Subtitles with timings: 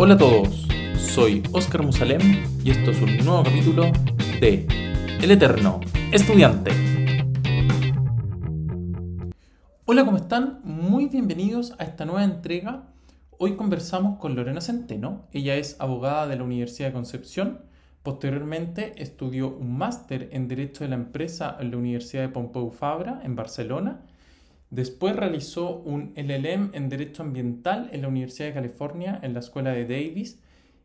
[0.00, 2.20] Hola a todos, soy Oscar Musalem
[2.62, 3.90] y esto es un nuevo capítulo
[4.40, 4.64] de
[5.20, 5.80] El Eterno
[6.12, 6.70] Estudiante.
[9.86, 10.60] Hola, ¿cómo están?
[10.62, 12.84] Muy bienvenidos a esta nueva entrega.
[13.38, 15.26] Hoy conversamos con Lorena Centeno.
[15.32, 17.62] Ella es abogada de la Universidad de Concepción.
[18.04, 23.20] Posteriormente estudió un máster en Derecho de la Empresa en la Universidad de Pompeu Fabra
[23.24, 24.02] en Barcelona
[24.70, 29.70] Después realizó un LLM en Derecho Ambiental en la Universidad de California, en la Escuela
[29.70, 30.42] de Davis,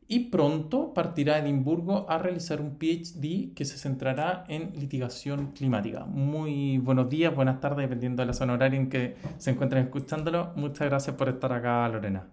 [0.08, 6.06] y pronto partirá a Edimburgo a realizar un PhD que se centrará en litigación climática.
[6.06, 10.52] Muy buenos días, buenas tardes, dependiendo de la zona horaria en que se encuentren escuchándolo.
[10.56, 12.28] Muchas gracias por estar acá, Lorena.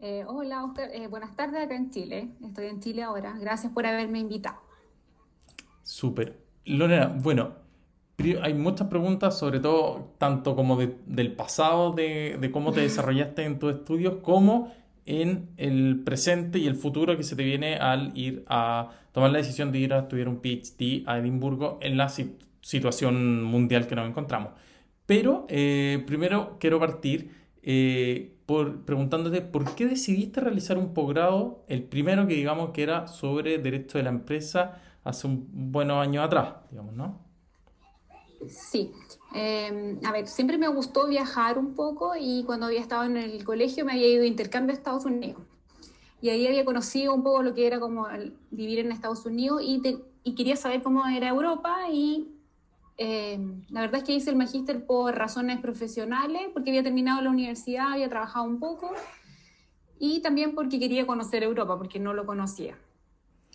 [0.00, 0.90] Eh, hola, Oscar.
[0.92, 2.30] Eh, buenas tardes acá en Chile.
[2.42, 3.36] Estoy en Chile ahora.
[3.38, 4.56] Gracias por haberme invitado.
[5.82, 6.42] Súper.
[6.64, 7.61] Lorena, bueno,
[8.42, 13.74] hay muchas preguntas, sobre todo tanto como del pasado, de, cómo te desarrollaste en tus
[13.74, 14.72] estudios, como
[15.04, 19.38] en el presente y el futuro que se te viene al ir a tomar la
[19.38, 22.08] decisión de ir a estudiar un PhD a Edimburgo en la
[22.60, 24.52] situación mundial que nos encontramos.
[25.06, 27.30] Pero eh, primero quiero partir
[27.62, 33.08] eh, por preguntándote por qué decidiste realizar un posgrado, el primero que digamos que era
[33.08, 37.31] sobre derecho de la empresa hace un buenos años atrás, digamos, ¿no?
[38.48, 38.92] Sí.
[39.34, 43.44] Em, a ver, siempre me gustó viajar un poco y cuando había estado en el
[43.44, 45.42] colegio me había ido de intercambio a Estados Unidos.
[46.20, 48.06] Y ahí había conocido un poco lo que era como
[48.50, 49.82] vivir en Estados Unidos y,
[50.22, 52.28] y quería saber cómo era Europa y
[52.96, 57.30] em, la verdad es que hice el magíster por razones profesionales, porque había terminado la
[57.30, 58.92] universidad, había trabajado un poco
[59.98, 62.76] y también porque quería conocer Europa, porque no lo conocía.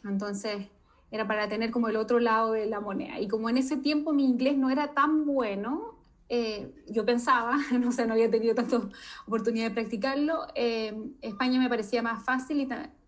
[0.04, 0.68] Entonces,
[1.12, 3.20] era para tener como el otro lado de la moneda.
[3.20, 5.96] Y como en ese tiempo mi inglés no era tan bueno,
[6.30, 8.82] eh, yo pensaba, no sé, no había tenido tanta
[9.26, 12.68] oportunidad de practicarlo, eh, España me parecía más fácil y,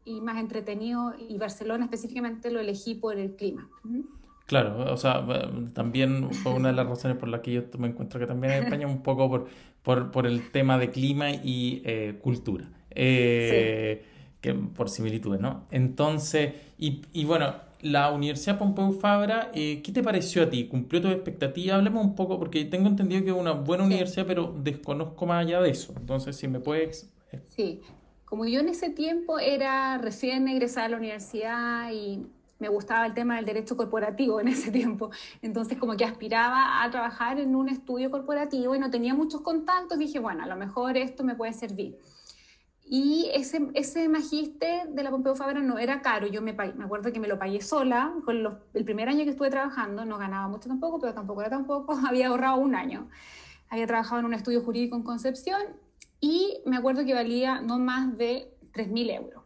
[0.10, 3.68] y, más entretenido y Barcelona específicamente lo elegí por el clima.
[4.46, 5.26] Claro, o sea,
[5.74, 8.64] también fue una de las razones por las que yo me encuentro que también en
[8.64, 9.48] España un poco por,
[9.84, 12.66] por, por el tema de clima y eh, cultura.
[12.90, 14.06] Sí.
[14.42, 15.68] Que por similitudes, ¿no?
[15.70, 20.68] Entonces, y, y bueno, la Universidad Pompeu Fabra, eh, ¿qué te pareció a ti?
[20.68, 21.78] ¿Cumplió tus expectativas?
[21.78, 25.62] Hablemos un poco, porque tengo entendido que es una buena universidad, pero desconozco más allá
[25.62, 25.94] de eso.
[25.96, 27.10] Entonces, si me puedes...
[27.32, 27.42] Eh.
[27.48, 27.82] Sí,
[28.26, 32.26] como yo en ese tiempo era recién egresada a la universidad y
[32.60, 35.10] me gustaba el tema del derecho corporativo en ese tiempo,
[35.42, 39.98] entonces como que aspiraba a trabajar en un estudio corporativo y no tenía muchos contactos,
[39.98, 41.98] dije, bueno, a lo mejor esto me puede servir.
[42.92, 47.14] Y ese, ese magíster de la Pompeu Fabra no era caro, yo me, me acuerdo
[47.14, 50.48] que me lo pagué sola, con los, el primer año que estuve trabajando, no ganaba
[50.48, 53.08] mucho tampoco, pero tampoco era tampoco, había ahorrado un año.
[53.70, 55.62] Había trabajado en un estudio jurídico en Concepción
[56.20, 59.44] y me acuerdo que valía no más de 3.000 euros.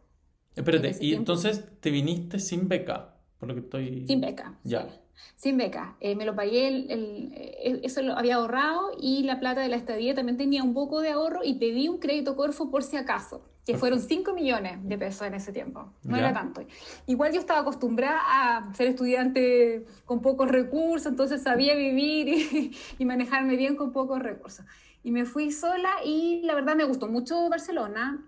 [0.56, 4.06] Espérate, y entonces te viniste sin beca, por lo que estoy...
[4.06, 4.88] Sin beca, ya
[5.36, 5.96] sin beca.
[6.00, 9.76] Eh, me lo pagué, el, eh, eso lo había ahorrado y la plata de la
[9.76, 13.42] estadía también tenía un poco de ahorro y pedí un crédito Corfo por si acaso,
[13.66, 15.92] que fueron 5 millones de pesos en ese tiempo.
[16.02, 16.62] No era tanto.
[17.06, 23.56] Igual yo estaba acostumbrada a ser estudiante con pocos recursos, entonces sabía vivir y, manejarme
[23.56, 24.64] bien con pocos recursos.
[25.02, 28.24] Y me fui sola y la verdad me gustó mucho Barcelona.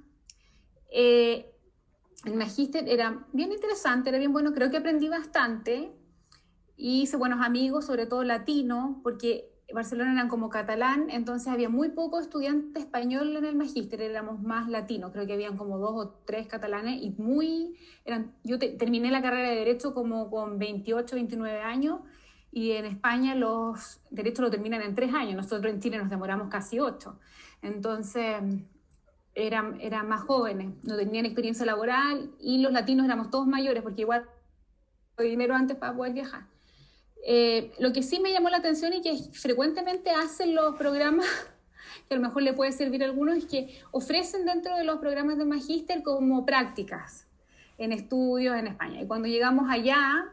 [0.90, 1.50] Eh,
[2.24, 5.92] el magíster era bien interesante, era bien bueno, creo que aprendí bastante
[6.76, 11.88] y hice buenos amigos, sobre todo latinos, porque Barcelona eran como catalán, entonces había muy
[11.90, 16.08] poco estudiante español en el magíster, éramos más latinos, creo que habían como dos o
[16.24, 21.60] tres catalanes y muy, eran, yo terminé la carrera de Derecho como con 28, 29
[21.62, 22.00] años
[22.52, 26.48] y en España los derechos lo terminan en tres años, nosotros en Chile nos demoramos
[26.48, 27.18] casi ocho,
[27.60, 28.36] entonces
[29.34, 34.02] eran, eran más jóvenes, no tenían experiencia laboral y los latinos éramos todos mayores porque
[34.02, 34.28] igual
[35.18, 36.55] dinero antes para poder viajar.
[37.24, 41.26] Eh, lo que sí me llamó la atención y que frecuentemente hacen los programas,
[42.08, 44.98] que a lo mejor le puede servir a algunos, es que ofrecen dentro de los
[44.98, 47.26] programas de magíster como prácticas
[47.78, 49.02] en estudios en España.
[49.02, 50.26] Y cuando llegamos allá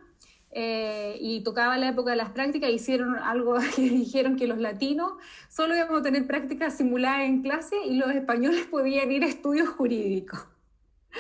[0.52, 5.14] eh, y tocaba la época de las prácticas, hicieron algo que dijeron que los latinos
[5.50, 9.70] solo íbamos a tener prácticas simuladas en clase y los españoles podían ir a estudios
[9.70, 10.53] jurídicos.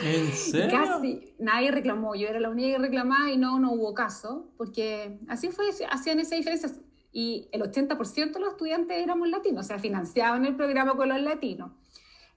[0.01, 0.71] ¿En serio?
[0.71, 5.19] Casi nadie reclamó, yo era la única que reclamaba y no, no hubo caso, porque
[5.27, 6.71] así fue, hacían esa diferencia.
[7.11, 11.21] Y el 80% de los estudiantes éramos latinos, o sea, financiaban el programa con los
[11.21, 11.71] latinos.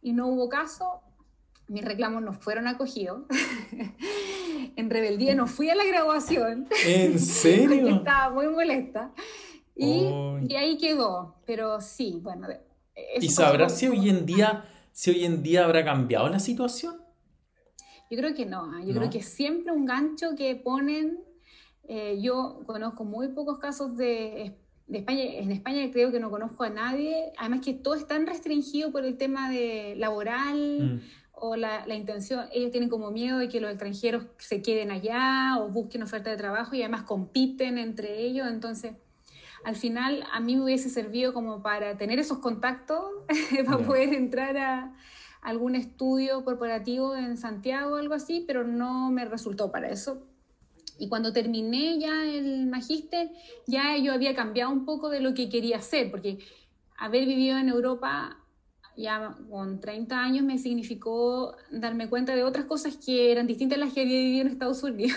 [0.02, 1.00] Y no hubo caso,
[1.68, 3.22] mis reclamos no fueron acogidos.
[4.76, 6.68] en rebeldía no fui a la graduación.
[6.84, 7.88] ¿En serio?
[7.88, 9.12] Estaba muy molesta.
[9.74, 10.08] Y,
[10.48, 12.48] y, ahí quedó, pero sí, bueno.
[13.20, 17.05] ¿Y sabrás si hoy en día, si hoy en día habrá cambiado la situación?
[18.10, 18.82] Yo creo que no, ¿ah?
[18.84, 21.18] yo creo que siempre un gancho que ponen.
[21.88, 24.56] Eh, yo conozco muy pocos casos de,
[24.88, 28.26] de, España, en España creo que no conozco a nadie, además que todo es tan
[28.26, 31.00] restringido por el tema de laboral.
[31.00, 34.90] Mm o la, la, intención, ellos tienen como miedo de que los extranjeros se queden
[34.90, 38.94] allá o busquen oferta de trabajo y además compiten entre ellos, entonces
[39.62, 43.04] al final a mí me hubiese servido como para tener esos contactos,
[43.66, 44.94] para poder entrar a
[45.46, 50.26] algún estudio corporativo en Santiago o algo así, pero no me resultó para eso.
[50.98, 53.30] Y cuando terminé ya el magíster,
[53.64, 56.38] ya yo había cambiado un poco de lo que quería hacer, porque
[56.98, 58.38] haber vivido en Europa
[58.96, 63.84] ya con 30 años me significó darme cuenta de otras cosas que eran distintas a
[63.84, 65.16] las que había vivido en Estados Unidos.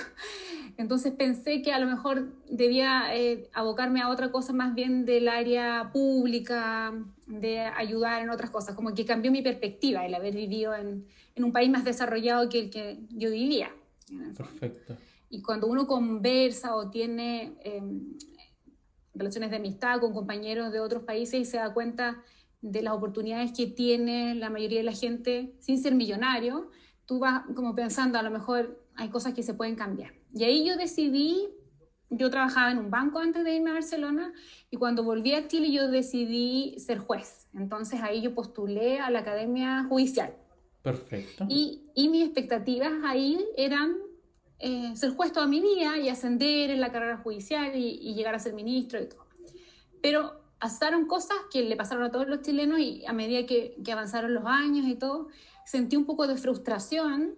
[0.80, 5.28] Entonces pensé que a lo mejor debía eh, abocarme a otra cosa más bien del
[5.28, 6.94] área pública,
[7.28, 11.06] de ayudar en otras cosas, como que cambió mi perspectiva el haber vivido en,
[11.36, 13.76] en un país más desarrollado que el que yo vivía.
[14.38, 14.96] Perfecto.
[15.30, 18.18] Y cuando uno conversa o tiene em,
[19.14, 22.24] relaciones de amistad con compañeros de otros países y se da cuenta
[22.62, 26.70] de las oportunidades que tiene la mayoría de la gente sin ser millonario,
[27.06, 30.19] tú vas como pensando, a lo mejor hay cosas que se pueden cambiar.
[30.34, 31.50] Y ahí yo decidí,
[32.10, 34.34] yo trabajaba en un banco antes de irme a Barcelona
[34.70, 37.48] y cuando volví a Chile yo decidí ser juez.
[37.54, 40.34] Entonces ahí yo postulé a la Academia Judicial.
[40.82, 41.46] Perfecto.
[41.50, 43.98] Y, y mis expectativas ahí eran
[44.60, 48.36] eh, ser juez toda mi vida y ascender en la carrera judicial y, y llegar
[48.36, 49.26] a ser ministro y todo.
[50.02, 53.92] Pero pasaron cosas que le pasaron a todos los chilenos y a medida que, que,
[53.92, 55.28] avanzaron los años y todo,
[55.66, 57.36] sentí un poco de frustración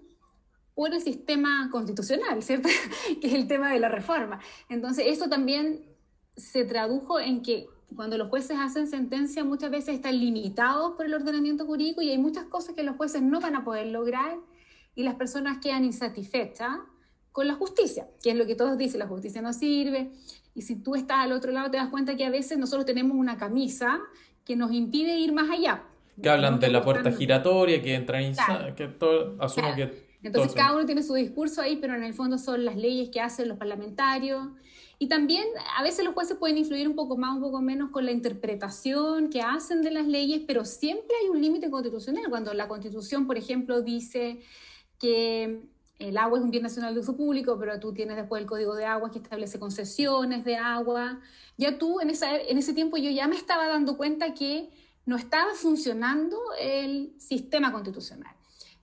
[0.75, 2.69] por el sistema constitucional, ¿cierto?
[3.21, 4.39] que es el tema de la reforma.
[4.69, 5.85] Entonces, eso también
[6.35, 11.13] se tradujo en que cuando los jueces hacen sentencia muchas veces están limitados por el
[11.13, 14.37] ordenamiento jurídico y hay muchas cosas que los jueces no van a poder lograr
[14.95, 16.77] y las personas quedan insatisfechas
[17.31, 20.11] con la justicia, que es lo que todos dicen, la justicia no sirve,
[20.53, 23.15] y si tú estás al otro lado, te das cuenta que a veces nosotros tenemos
[23.15, 24.01] una camisa
[24.45, 25.83] que nos impide ir más allá.
[26.21, 28.35] Que hablan de la puerta giratoria, que entra en...
[28.75, 30.10] Que todo, asumo que...
[30.23, 33.21] Entonces cada uno tiene su discurso ahí, pero en el fondo son las leyes que
[33.21, 34.47] hacen los parlamentarios.
[34.99, 38.05] Y también a veces los jueces pueden influir un poco más, un poco menos con
[38.05, 42.25] la interpretación que hacen de las leyes, pero siempre hay un límite constitucional.
[42.29, 44.41] Cuando la constitución, por ejemplo, dice
[44.99, 45.63] que
[45.97, 48.75] el agua es un bien nacional de uso público, pero tú tienes después el código
[48.75, 51.19] de agua que establece concesiones de agua.
[51.57, 54.69] Ya tú, en, esa, en ese tiempo yo ya me estaba dando cuenta que
[55.05, 58.35] no estaba funcionando el sistema constitucional.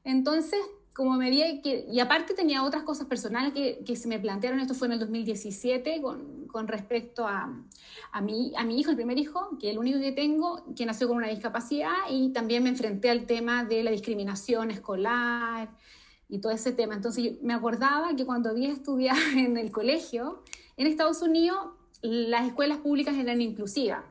[0.03, 0.61] Entonces,
[0.99, 4.59] como me vi que, y aparte tenía otras cosas personales que, que, se me plantearon,
[4.59, 7.57] esto fue en el 2017, con, con respecto a,
[8.11, 10.85] a, mi, a mi hijo, el primer hijo, que es el único que tengo, que
[10.87, 15.71] nació con una discapacidad, y también me enfrenté al tema de la discriminación escolar,
[16.29, 16.97] y todo ese tema.
[16.97, 20.43] Entonces yo me acordaba que cuando había estudiado en el colegio,
[20.77, 21.59] en Estados Unidos
[22.03, 24.03] las escuelas públicas eran inclusivas.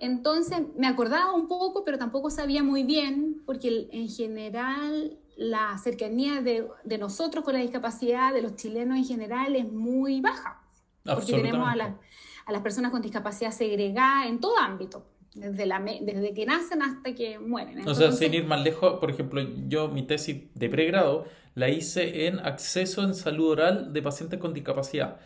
[0.00, 6.42] Entonces me acordaba un poco, pero tampoco sabía muy bien, porque en general la cercanía
[6.42, 10.60] de, de nosotros con la discapacidad, de los chilenos en general, es muy baja.
[11.04, 11.96] Porque tenemos a,
[12.44, 17.14] a las personas con discapacidad segregada en todo ámbito desde, la, desde que nacen hasta
[17.14, 17.86] que mueren.
[17.86, 22.26] o sea, sin ir más lejos, por ejemplo, yo mi tesis de pregrado la hice
[22.26, 25.20] en acceso en salud oral de pacientes con discapacidad.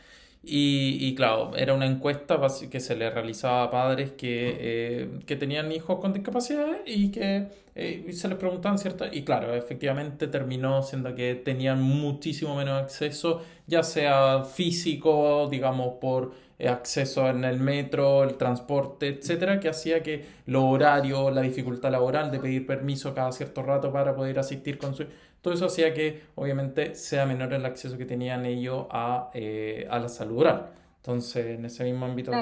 [0.45, 5.37] Y, y, claro, era una encuesta que se le realizaba a padres que, eh, que
[5.37, 7.47] tenían hijos con discapacidad y que
[7.77, 9.07] eh, se les preguntaban, ¿cierto?
[9.11, 16.33] Y claro, efectivamente terminó siendo que tenían muchísimo menos acceso, ya sea físico, digamos, por
[16.59, 21.93] eh, acceso en el metro, el transporte, etcétera, que hacía que los horarios, la dificultad
[21.93, 25.07] laboral de pedir permiso cada cierto rato para poder asistir con su.
[25.43, 29.99] Todo eso hacía que, obviamente, sea menor el acceso que tenían ellos a, eh, a
[29.99, 30.71] la salud oral.
[30.97, 32.33] Entonces, en ese mismo ámbito.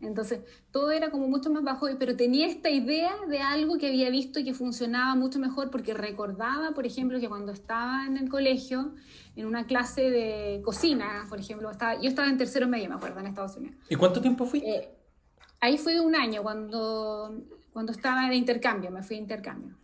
[0.00, 0.40] Entonces,
[0.72, 4.40] todo era como mucho más bajo, pero tenía esta idea de algo que había visto
[4.40, 8.94] y que funcionaba mucho mejor, porque recordaba, por ejemplo, que cuando estaba en el colegio,
[9.36, 13.20] en una clase de cocina, por ejemplo, estaba, yo estaba en tercero medio, me acuerdo,
[13.20, 13.76] en Estados Unidos.
[13.88, 14.60] ¿Y cuánto tiempo fui?
[14.60, 14.90] Eh,
[15.60, 19.76] ahí fue un año, cuando, cuando estaba de intercambio, me fui de intercambio.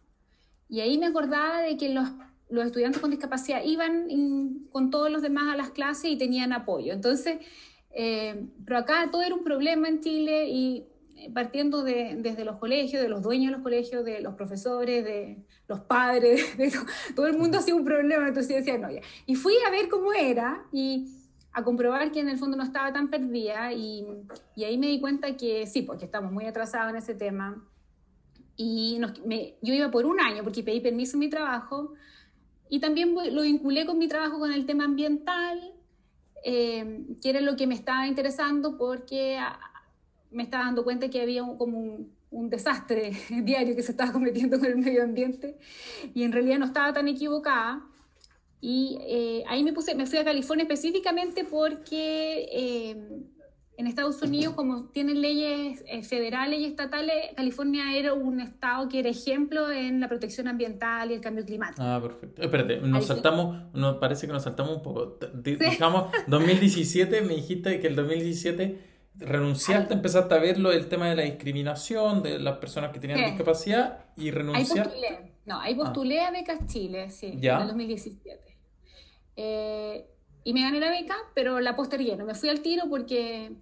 [0.69, 2.09] Y ahí me acordaba de que los,
[2.51, 6.93] los estudiantes con discapacidad iban con todos los demás a las clases y tenían apoyo.
[6.93, 7.39] Entonces,
[7.91, 12.57] eh, pero acá todo era un problema en Chile y eh, partiendo de, desde los
[12.57, 16.73] colegios, de los dueños de los colegios, de los profesores, de los padres, de
[17.17, 19.01] todo, el mundo hacía un problema, entonces decía, no, ya.
[19.27, 21.09] Y fui a ver cómo era y
[21.53, 24.07] a comprobar que en el fondo no estaba tan perdida y,
[24.55, 27.65] y ahí me di cuenta que sí, porque estamos muy atrasados en ese tema.
[28.61, 31.95] Y me, yo iba por un año porque pedí permiso en mi trabajo
[32.69, 35.73] y también lo vinculé con mi trabajo con el tema ambiental,
[36.45, 39.61] eh, que era lo que me estaba interesando porque ah,
[40.33, 43.13] me estaba dando cuenta que había como un, un, desastre
[43.43, 45.57] diario que se estaba cometiendo con el medio ambiente
[46.13, 47.87] y en realidad no estaba tan equivocada.
[48.61, 53.23] Y eh, ahí me, puse, me fui a California específicamente porque eh,
[53.79, 58.99] en Estados Unidos, como tienen leyes eh, federales y estatales, California era un estado que
[58.99, 61.81] era ejemplo en la protección ambiental y el cambio climático.
[61.81, 62.43] Ah, perfecto.
[62.43, 65.19] Espérate, nos saltamos, nos parece que nos saltamos un poco.
[65.33, 68.81] Digamos, 2017, me dijiste que el 2017
[69.15, 73.25] renunciaste, empezaste a ver lo del tema de la discriminación de las personas que tenían
[73.27, 74.81] discapacidad y renunciaste.
[74.81, 75.33] Ahí postulé.
[75.47, 78.59] No, ahí postulé a Becas Chile, sí, en el 2017.
[79.37, 80.05] Eh,
[80.43, 83.53] y me gané la beca, pero la postergué, no me fui al tiro porque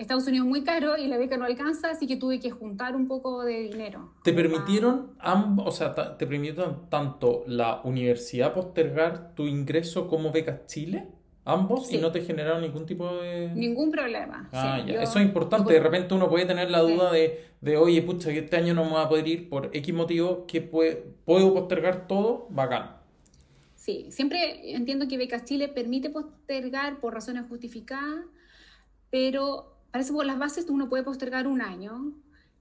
[0.00, 2.96] Estados Unidos es muy caro y la beca no alcanza, así que tuve que juntar
[2.96, 4.12] un poco de dinero.
[4.24, 10.66] ¿Te permitieron ambos, o sea, te permitieron tanto la universidad postergar tu ingreso como becas
[10.66, 11.08] Chile?
[11.44, 13.50] Ambos y no te generaron ningún tipo de...
[13.54, 14.48] Ningún problema.
[14.52, 15.02] Ah, ya.
[15.02, 15.72] Eso es importante.
[15.72, 18.84] De repente uno puede tener la duda de, de, oye, pucha, que este año no
[18.84, 22.96] me voy a poder ir por X motivo, que puedo postergar todo, bacán.
[23.74, 28.26] Sí, siempre entiendo que Becas Chile permite postergar por razones justificadas,
[29.10, 32.12] pero parece por las bases uno puede postergar un año,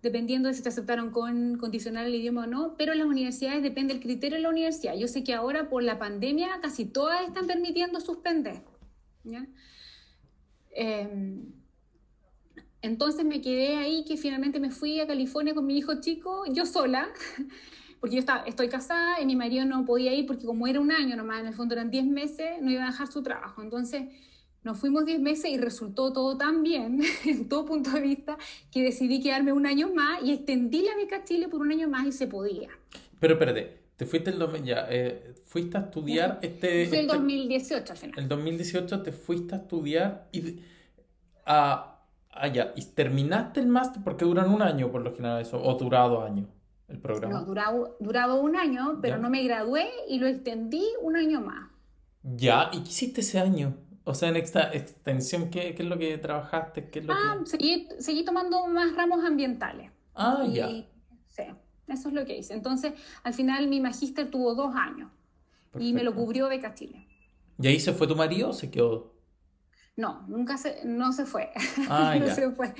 [0.01, 3.61] dependiendo de si te aceptaron con condicional el idioma o no, pero en las universidades
[3.61, 4.95] depende el criterio de la universidad.
[4.95, 8.61] Yo sé que ahora por la pandemia casi todas están permitiendo suspender.
[10.71, 11.51] Em,
[12.81, 16.65] entonces me quedé ahí que finalmente me fui a California con mi hijo chico, yo
[16.65, 17.09] sola,
[17.99, 20.91] porque yo estaba, estoy casada y mi marido no podía ir porque como era un
[20.91, 23.61] año nomás, en el fondo eran 10 meses, no iba a dejar su trabajo.
[23.61, 24.03] Entonces
[24.63, 28.37] nos fuimos 10 meses y resultó todo tan bien, en todo punto de vista,
[28.71, 32.05] que decidí quedarme un año más y extendí la beca Chile por un año más
[32.05, 32.69] y se podía.
[33.19, 36.87] Pero espérate, te fuiste el ya, eh, fuiste a estudiar este...
[36.87, 38.19] Fue el 2018 al final.
[38.19, 40.59] El 2018 te fuiste a estudiar y...
[41.45, 41.99] A,
[42.31, 46.23] allá, y terminaste el máster porque duran un año por lo general eso, o durado
[46.23, 46.47] años
[46.87, 47.39] el programa.
[47.39, 51.69] No, duraba, duraba un año, pero no me gradué y lo extendí un año más.
[52.23, 53.75] Ya, ¿y qué hiciste ese año?
[54.09, 56.89] O sea, en esta extensión, ¿qué, qué es lo que trabajaste?
[56.89, 59.91] ¿Qué es lo ah, seguí, seguí, tomando más ramos ambientales.
[60.15, 60.67] Ah, ya.
[61.27, 61.43] Sí,
[61.87, 62.55] eso es lo que hice.
[62.55, 65.11] Entonces, al final mi magíster tuvo dos años
[65.77, 67.05] y me lo cubrió Beca Chile.
[67.59, 69.13] ¿Y ahí se fue tu marido o se quedó?
[69.99, 71.49] No, nunca se, no se fue.
[71.89, 72.73] Ah, no se fue.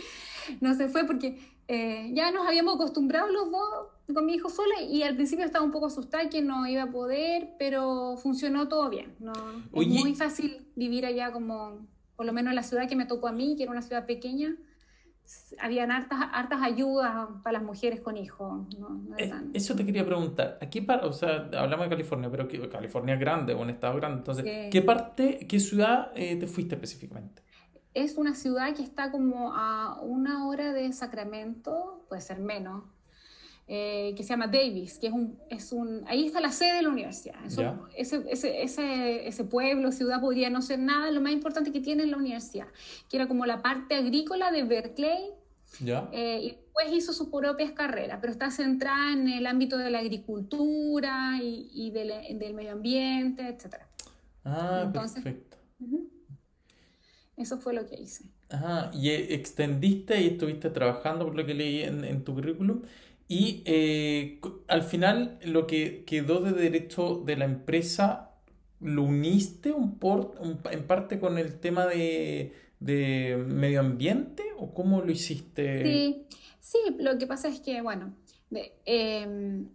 [0.62, 4.82] No se fue porque eh, ya nos habíamos acostumbrado los dos con mi hijo sola
[4.82, 8.90] y al principio estaba un poco asustada que no iba a poder, pero funcionó todo
[8.90, 9.16] bien.
[9.20, 9.34] ¿no?
[9.74, 11.86] Es muy fácil vivir allá como,
[12.16, 14.06] por lo menos en la ciudad que me tocó a mí, que era una ciudad
[14.06, 14.56] pequeña,
[15.60, 18.68] habían hartas, hartas ayudas para las mujeres con hijos.
[19.18, 20.58] Eh, eso te quería preguntar.
[20.62, 24.20] Aquí o sea, hablamos de California, pero California es grande, un estado grande.
[24.20, 27.44] Entonces, ¿qué parte, qué ciudad eh, te fuiste específicamente?
[27.94, 32.84] es una ciudad que está como a una hora de Sacramento, puede ser menos,
[33.72, 36.82] eh, que se llama Davis, que es un, es un, ahí está la sede de
[36.82, 37.36] la universidad.
[37.96, 42.02] ese, ese, ese, ese, pueblo, ciudad podría no ser nada, lo más importante que tiene
[42.02, 42.66] es la universidad,
[43.08, 45.34] que era como la parte agrícola de Berkeley.
[46.12, 50.00] Eh, y después hizo sus propias carreras, pero está centrada en el ámbito de la
[50.00, 53.76] agricultura y, y del, del, medio ambiente, etc.
[54.46, 55.58] Ah, perfecto.
[57.38, 58.26] Eso fue lo que hice.
[58.50, 62.82] Ajá, y eh, extendiste y estuviste trabajando, por lo que leí en, tu currículum.
[63.32, 68.32] Y eh, al final lo que quedó de derecho de la empresa,
[68.82, 70.34] ¿lo uniste un por,
[70.72, 75.84] en parte con el tema de, medio ambiente o cómo lo hiciste?
[75.84, 76.26] Sí,
[76.60, 78.16] sí lo que pasa es que, bueno,
[78.50, 79.68] de, em,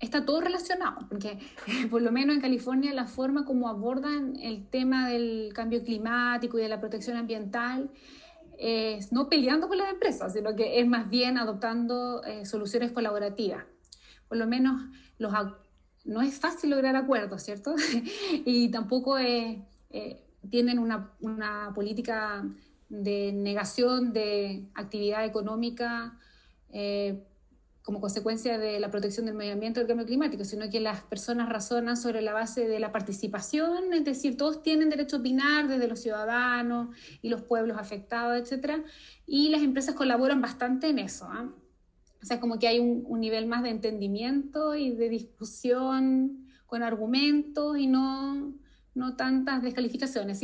[0.00, 1.38] está todo relacionado, porque
[1.88, 6.62] por lo menos en California la forma como abordan el tema del cambio climático y
[6.62, 7.90] de la protección ambiental
[8.60, 13.64] es no peleando con las empresas, sino que es más bien adoptando eh, soluciones colaborativas.
[14.28, 14.82] Por lo menos
[15.18, 15.32] los,
[16.04, 17.74] no es fácil lograr acuerdos, ¿cierto?
[18.44, 19.64] y tampoco eh,
[20.50, 22.44] tienen una, política
[22.88, 26.18] de negación de actividad económica
[26.70, 27.24] eh,
[27.82, 31.02] como consecuencia de la protección del medio ambiente y del cambio climático, sino que las
[31.02, 35.66] personas razonan sobre la base de la participación, es decir, todos tienen derecho a opinar,
[35.66, 38.84] desde los ciudadanos y los pueblos afectados, etcétera,
[39.26, 41.26] y las empresas colaboran bastante en eso.
[41.30, 41.50] ¿ah?
[42.22, 47.78] O sea, como que hay un, nivel más de entendimiento y de discusión con argumentos
[47.78, 48.52] y no,
[48.94, 50.40] no tantas descalificaciones.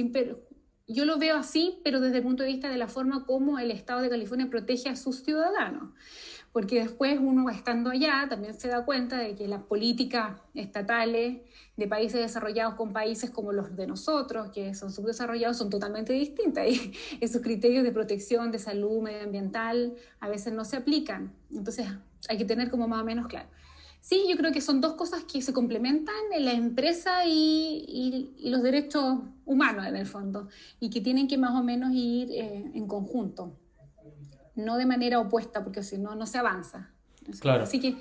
[0.88, 3.70] Yo lo veo así, pero desde el punto de vista de la forma como el
[3.70, 5.90] Estado de California protege a sus ciudadanos
[6.56, 11.42] porque después uno estando allá también se da cuenta de que las políticas estatales
[11.76, 16.66] de países desarrollados con países como los de nosotros, que son subdesarrollados, son totalmente distintas
[16.70, 21.30] y esos criterios de protección, de salud medioambiental a veces no se aplican.
[21.50, 21.88] Entonces
[22.26, 23.50] hay que tener como más o menos claro.
[24.00, 28.62] Sí, yo creo que son dos cosas que se complementan en la empresa y, los
[28.62, 30.48] derechos humanos en el fondo,
[30.80, 33.52] y que tienen que más o menos ir eh, en conjunto,
[34.56, 36.90] no de manera opuesta, porque si no, no se avanza.
[37.40, 37.64] Claro.
[37.64, 37.96] Así que,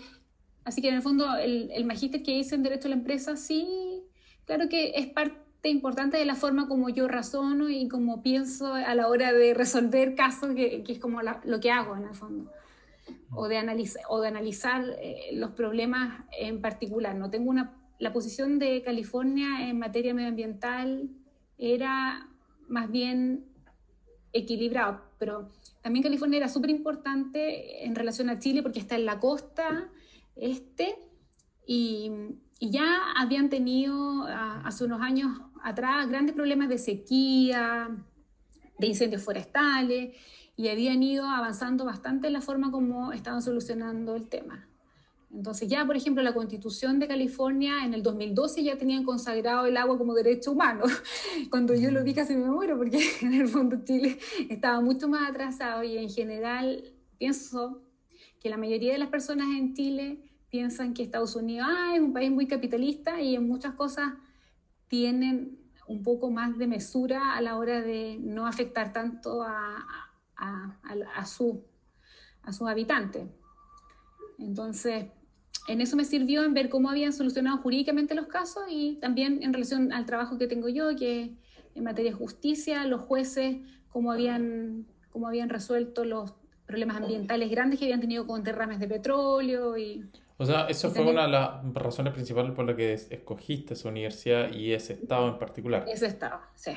[0.64, 3.36] así que en el fondo el, el magíster que hice en Derecho a la Empresa,
[3.36, 4.04] sí,
[4.46, 8.94] claro que es parte importante de la forma como yo razono y como pienso a
[8.96, 12.52] la hora de resolver casos, que, que es como lo que hago en el fondo
[13.32, 17.16] o de, analizar, o de analizar eh, los problemas en particular.
[17.16, 21.10] No tengo una, la posición de California en materia medioambiental
[21.58, 22.28] era
[22.68, 23.46] más bien
[24.36, 25.48] equilibrado, pero
[25.82, 29.90] también California era súper importante en relación a Chile porque está en la costa
[30.36, 30.96] este
[31.66, 32.12] y,
[32.62, 37.90] ya habían tenido hace unos años atrás grandes problemas de sequía,
[38.80, 40.16] de incendios forestales
[40.56, 44.68] y habían ido avanzando bastante en la forma como estaban solucionando el tema.
[45.36, 49.76] Entonces ya, por ejemplo, la Constitución de California en el 2012 ya tenían consagrado el
[49.76, 50.86] agua como derecho humano.
[51.50, 54.18] Cuando yo lo vi casi me muero porque en el fondo Chile
[54.50, 56.84] estaba mucho más atrasado y en general
[57.18, 57.82] pienso
[58.40, 62.14] que la mayoría de las personas en Chile piensan que Estados Unidos ah, es un
[62.14, 64.14] país muy capitalista y en muchas cosas
[64.88, 69.86] tienen un poco más de mesura a la hora de no afectar tanto a,
[70.38, 70.78] a,
[71.16, 71.66] a, su,
[72.42, 73.28] a sus habitantes.
[74.40, 75.08] Entonces,
[75.68, 79.54] en eso me sirvió en ver cómo habían solucionado jurídicamente los casos y también en
[79.54, 81.32] relación al trabajo que tengo yo, que
[81.74, 83.58] en materia de justicia, los jueces,
[83.90, 86.34] cómo habían, cómo habían resuelto los
[86.66, 90.06] problemas ambientales grandes que habían tenido con derrames de petróleo y...
[90.38, 94.52] O sea, eso fue una de las razones principales por las que escogiste esa universidad
[94.52, 95.86] y ese estado en particular.
[95.88, 96.72] Ese estado, sí.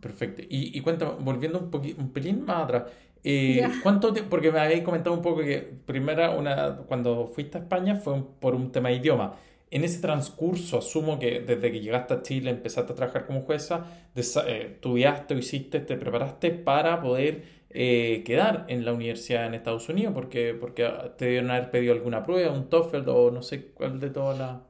[0.00, 0.42] Perfecto.
[0.48, 2.84] Y, y cuéntame, volviendo un, un pelín más atrás,
[3.24, 7.96] eh, ¿cuánto Porque me habéis comentado un poco que primero, una, cuando fuiste a España
[7.96, 9.36] fue por un tema de idioma.
[9.70, 13.86] En ese transcurso, asumo que desde que llegaste a Chile empezaste a trabajar como jueza,
[14.14, 19.88] eh, estudiaste o hiciste, te preparaste para poder eh, quedar en la universidad en Estados
[19.90, 24.00] Unidos, porque, porque te debieron haber pedido alguna prueba, un TOEFL o no sé cuál
[24.00, 24.62] de todas las...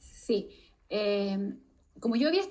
[0.00, 0.48] Sí,
[2.00, 2.42] como yo había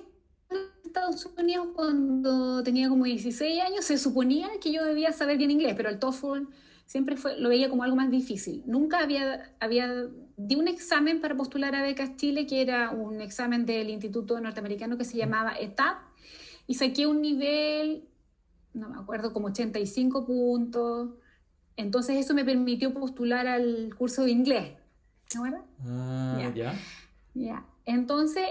[0.84, 5.74] Estados Unidos cuando tenía como 16 años, se suponía que yo debía saber bien inglés,
[5.76, 6.44] pero el TOEFL
[6.86, 8.62] siempre fue, lo veía como algo más difícil.
[8.66, 10.06] Nunca había, había,
[10.36, 14.96] di un examen para postular a Becas Chile, que era un examen del Instituto Norteamericano
[14.96, 15.98] que se llamaba ETAP,
[16.66, 18.08] y saqué un nivel,
[18.72, 21.10] no me acuerdo, como 85 puntos.
[21.76, 24.72] Entonces eso me permitió postular al curso de inglés.
[25.30, 25.64] ¿De acuerdo?
[25.84, 26.74] Ah, ya.
[27.34, 27.66] Ya.
[27.84, 28.44] Entonces,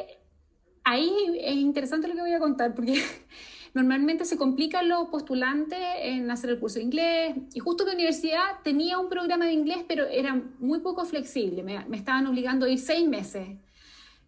[0.86, 2.94] ahí es interesante lo que voy a contar, porque
[3.74, 8.62] normalmente se complican los postulantes en hacer el curso de inglés, y justo la universidad
[8.64, 12.80] tenía un programa de inglés, pero era muy poco flexible, me, estaban obligando a ir
[12.80, 13.50] seis meses.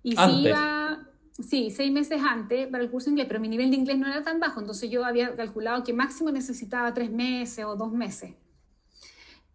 [0.03, 3.69] Y si iba, sí, seis meses antes para el curso de inglés, pero mi nivel
[3.69, 7.63] de inglés no era tan bajo, entonces yo había calculado que máximo necesitaba tres meses
[7.65, 8.33] o dos meses.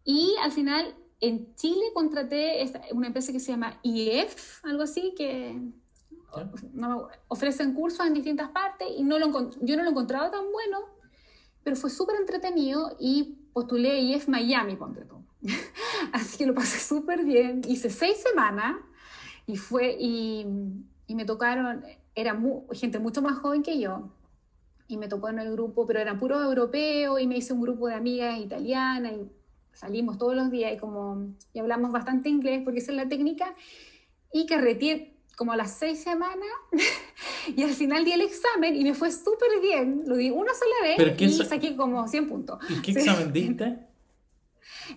[0.04, 5.56] Y al final, en Chile contraté una empresa que se llama IEF, algo así, que
[6.72, 10.78] no, ofrecen cursos en distintas partes y no lo, yo no lo encontraba tan bueno,
[11.62, 15.22] pero fue súper entretenido y postulé IEF Miami, ponte tú.
[16.12, 17.62] Así que lo pasé súper bien.
[17.66, 18.76] Hice seis semanas
[19.46, 20.46] y fue, y,
[21.06, 22.38] y me tocaron, era
[22.72, 24.10] gente mucho más joven que yo,
[24.88, 27.88] y me tocó en el grupo, pero eran puros europeos, y me hice un grupo
[27.88, 29.30] de amigas italianas, y
[29.72, 33.54] salimos todos los días, y como, y hablamos bastante inglés, porque esa es la técnica,
[34.32, 36.48] y carreteé como a las seis semanas
[37.56, 40.04] y al final di el examen y me fue súper bien.
[40.06, 42.58] Lo di una sola vez y saqué como 100 puntos.
[42.68, 43.78] ¿Y qué examen diste?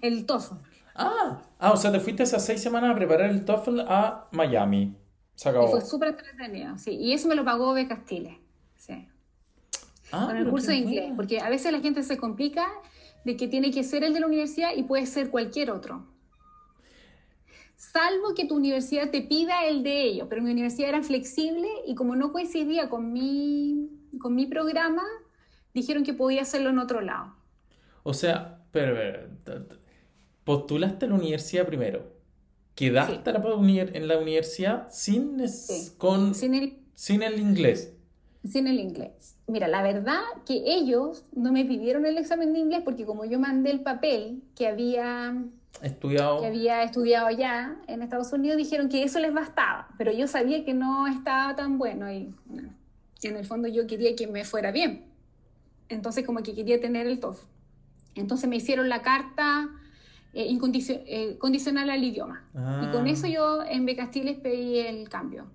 [0.01, 0.55] El TOEFL.
[0.95, 4.95] Ah, ah, o sea, te fuiste esas seis semanas a preparar el TOEFL a Miami.
[5.35, 5.67] Se acabó.
[5.67, 6.91] Y fue súper entretenido, sí.
[6.91, 8.39] Y eso me lo pagó de Castile,
[8.75, 9.07] sí.
[10.11, 12.67] Ah, Con el curso de inglés, porque a veces la gente se complica
[13.25, 16.05] de que tiene que ser el de la universidad y puede ser cualquier otro
[17.95, 21.95] salvo que tu universidad te pida el de ellos, pero mi universidad era flexible y
[21.95, 25.03] como no coincidía con mi, con mi programa,
[25.73, 27.33] dijeron que podía hacerlo en otro lado.
[28.03, 28.97] O sea, pero,
[30.43, 32.11] postulaste a la universidad primero,
[32.75, 35.37] quedaste en la universidad sin,
[35.97, 37.93] con, sin, el, sin el inglés.
[38.43, 39.37] Sin el inglés.
[39.47, 43.39] Mira, la verdad que ellos no me pidieron el examen de inglés porque como yo
[43.39, 45.33] mandé el papel que había
[45.81, 46.41] estudiado.
[46.41, 50.63] que había estudiado allá en Estados Unidos, dijeron que eso les bastaba, pero yo sabía
[50.65, 52.33] que no estaba tan bueno y
[53.23, 55.05] en el fondo yo quería que me fuera bien.
[55.89, 57.45] Entonces como que quería tener el TOEFL.
[58.15, 59.69] Entonces me hicieron la carta
[60.33, 62.43] eh, incondicio- eh, condicional al idioma.
[62.53, 63.09] Y con Ah.
[63.09, 65.45] eso yo en Becastiles pedí el cambio.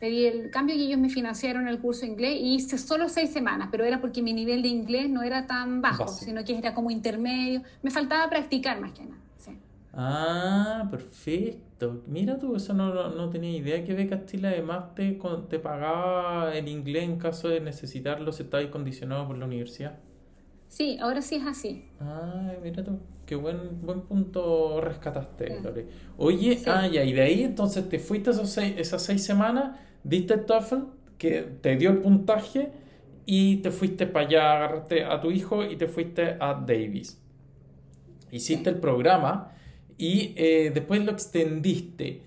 [0.00, 3.30] Pedí el cambio y ellos me financiaron el curso de inglés y hice solo seis
[3.30, 6.24] semanas, pero era porque mi nivel de inglés no era tan bajo, Básico.
[6.24, 7.62] sino que era como intermedio.
[7.82, 9.21] Me faltaba practicar más que nada.
[9.94, 12.02] Ah, perfecto.
[12.06, 15.58] Mira tú, eso no, no, no tenía idea que Beca Chile además te, con- te
[15.58, 19.98] pagaba el inglés en caso de necesitarlo si estabas condicionado por la universidad.
[20.68, 21.84] Sí, ahora sí es así.
[22.00, 25.62] Ah, mira tú, qué buen, buen punto rescataste, Sí.
[25.62, 25.86] Lore.
[26.16, 26.64] Oye, Sí.
[26.70, 30.44] ah, ya, y de ahí entonces te fuiste esos seis- esas seis semanas, diste el
[30.46, 30.76] TOEFL,
[31.18, 32.72] que te dio el puntaje,
[33.24, 37.20] y te fuiste para allá, agarraste a tu hijo y te fuiste a Davis.
[38.30, 39.52] Hiciste el programa
[40.02, 42.22] y eh, después lo extendiste.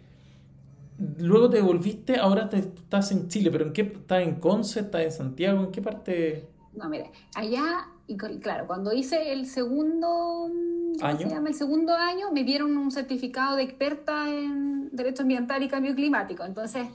[1.19, 3.81] Luego te volviste, ahora te, estás en Chile, pero ¿en qué?
[3.81, 4.79] ¿Estás en Conce?
[4.79, 5.61] ¿Estás en Santiago?
[5.61, 6.47] ¿En qué parte?
[6.73, 11.27] No, mire, allá, y claro, cuando hice el segundo, ¿cómo ¿Año?
[11.27, 11.49] se llama?
[11.49, 16.45] El segundo año, me dieron un certificado de experta en Derecho Ambiental y Cambio Climático.
[16.45, 16.87] Entonces,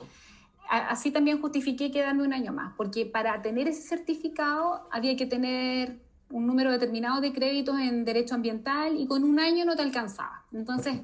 [0.70, 5.98] así también justifiqué quedarme un año más, porque para tener ese certificado había que tener
[6.30, 10.44] un número determinado de créditos en Derecho Ambiental y con un año no te alcanzaba.
[10.52, 11.00] Entonces,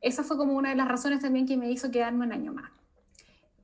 [0.00, 2.70] esa fue como una de las razones también que me hizo quedarme un año más.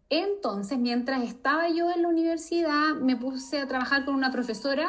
[0.08, 4.88] Entonces, mientras estaba yo en la universidad, me puse a trabajar con una profesora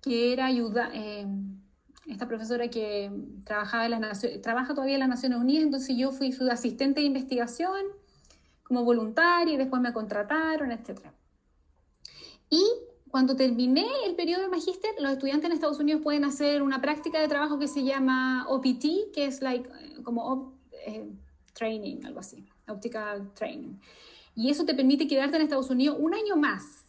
[0.00, 1.26] que era ayuda, eh,
[2.06, 3.10] esta profesora que
[3.44, 7.06] trabajaba en las trabaja todavía en las Naciones Unidas, entonces yo fui su asistente de
[7.06, 7.82] investigación
[8.62, 11.00] como voluntaria y después me contrataron, etc.
[12.48, 12.64] Y
[13.10, 17.20] cuando terminé el periodo de magíster, los estudiantes en Estados Unidos pueden hacer una práctica
[17.20, 20.54] de trabajo que se llama OPT, que es like, eh, como op-
[20.86, 21.08] eh,
[21.52, 23.74] training, algo así, optical training.
[24.34, 26.84] Y eso te permite quedarte en Estados Unidos un año más.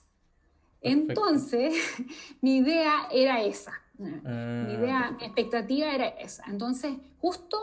[0.79, 1.11] Perfecto.
[1.27, 1.73] Entonces,
[2.41, 3.73] mi idea era esa.
[3.97, 6.43] Mi Ah, idea, mi expectativa era esa.
[6.47, 7.57] Entonces, justo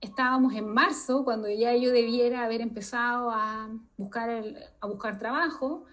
[0.00, 5.84] estábamos en marzo, cuando ya yo debiera haber empezado a buscar, el- a buscar trabajo,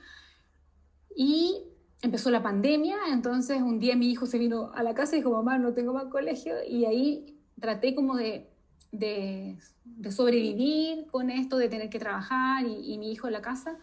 [1.16, 1.64] y
[2.02, 5.32] empezó la pandemia, entonces un día mi hijo se vino a la casa y dijo,
[5.32, 8.50] mamá, no tengo más colegio, y ahí traté como de,
[8.92, 13.42] de, de sobrevivir con esto, de tener que trabajar, y, y mi hijo en la
[13.42, 13.78] casa,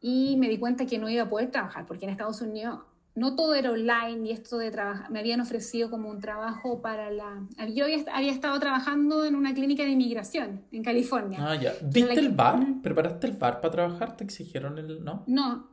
[0.00, 2.80] y me di cuenta que no iba a poder trabajar, porque en Estados Unidos
[3.16, 7.10] no todo era online y esto de trabajar, me habían ofrecido como un trabajo para
[7.10, 7.44] la...
[7.74, 11.38] Yo había, había estado trabajando en una clínica de inmigración en California.
[11.42, 11.74] Ah, ya.
[11.82, 12.64] ¿Diste el bar?
[12.82, 14.16] ¿Preparaste el bar para trabajar?
[14.16, 15.04] ¿Te exigieron el...?
[15.04, 15.24] ¿No?
[15.26, 15.69] No,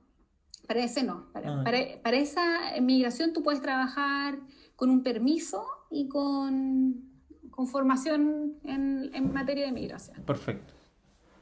[0.68, 1.32] para ese no.
[1.34, 1.64] Para, Ah.
[1.64, 2.44] para, para esa
[2.82, 4.38] migración tú puedes trabajar
[4.76, 7.02] con un permiso y con,
[7.50, 10.22] con formación en, en materia de migración.
[10.24, 10.74] Perfecto.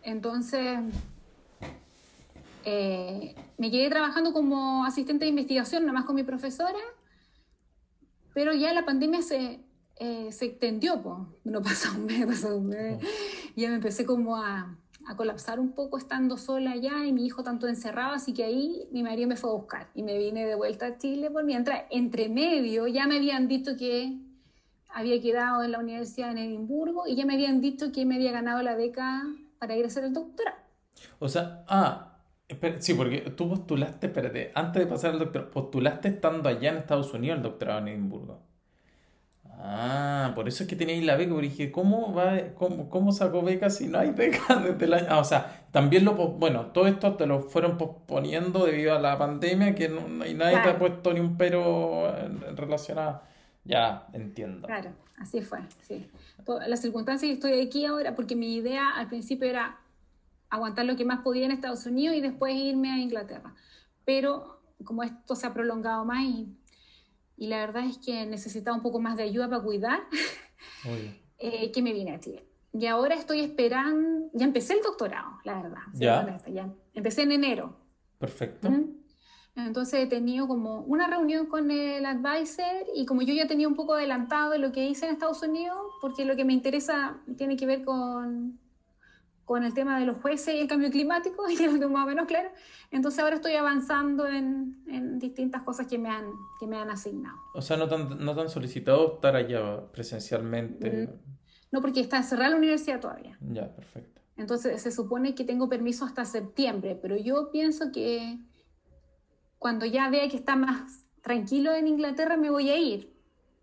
[0.04, 0.80] Entonces,
[2.64, 6.80] eh, me quedé trabajando como asistente de investigación, nada más con mi profesora,
[8.34, 9.64] pero ya la pandemia se,
[9.98, 11.28] eh, se extendió, po.
[11.44, 13.04] no pasó un mes, pasó un mes.
[13.56, 17.44] Ya me empecé como a, a colapsar un poco estando sola allá y mi hijo
[17.44, 20.56] tanto encerrado, así que ahí mi marido me fue a buscar y me vine de
[20.56, 24.18] vuelta a Chile por mientras, entre medio, ya me habían dicho que
[24.90, 28.32] había quedado en la universidad en Edimburgo y ya me habían dicho que me había
[28.32, 29.24] ganado la beca
[29.60, 30.58] para ir a hacer el doctorado.
[31.20, 36.08] O sea, ah, espera, sí, porque tú postulaste, espérate, antes de pasar al doctorado, postulaste
[36.08, 38.45] estando allá en Estados Unidos el doctorado en Edimburgo.
[39.58, 43.42] Ah, por eso es que teníais la beca, porque dije, ¿cómo va, cómo, cómo sacó
[43.42, 45.08] beca si no hay beca desde el año?
[45.10, 49.18] Ah, o sea, también lo, bueno, todo esto te lo fueron posponiendo debido a la
[49.18, 50.80] pandemia, que no, y nadie te ha Claro.
[50.80, 53.22] puesto ni un pero en, en relación a...
[53.64, 54.68] Ya, entiendo.
[54.68, 56.08] Claro, así fue, sí.
[56.68, 59.80] Las circunstancias que estoy aquí ahora, porque mi idea al principio era
[60.52, 63.56] aguantar lo que más podía en Estados Unidos y después irme a Inglaterra.
[64.06, 66.48] Pero como esto se ha prolongado más y,
[67.38, 70.00] y la verdad es que necesitaba un poco más de ayuda para cuidar,
[71.38, 72.46] eh, que me vine a Chile.
[72.74, 75.82] Y ahora estoy esperando, ya empecé el doctorado, la verdad.
[75.94, 76.74] Ya.
[76.94, 77.78] Empecé en enero.
[78.18, 78.70] Perfecto.
[79.56, 83.76] Entonces he tenido como una reunión con el advisor y como yo ya tenía un
[83.76, 87.56] poco adelantado de lo que hice en Estados Unidos, porque lo que me interesa tiene
[87.56, 88.60] que ver con,
[89.46, 92.10] con el tema de los jueces y el cambio climático, y lo tengo más o
[92.10, 92.50] menos claro,
[92.92, 96.26] entonces ahora estoy avanzando en, en distintas cosas que me han,
[96.60, 97.38] que me han asignado.
[97.54, 101.10] O sea, no te han, no te han solicitado estar allá presencialmente.
[101.72, 103.38] No, porque está cerrada la universidad todavía.
[103.42, 104.22] Ya, perfecto.
[104.38, 108.40] Entonces se supone que tengo permiso hasta septiembre, pero yo pienso que
[109.60, 113.14] cuando ya vea que está más tranquilo en Inglaterra me voy a ir.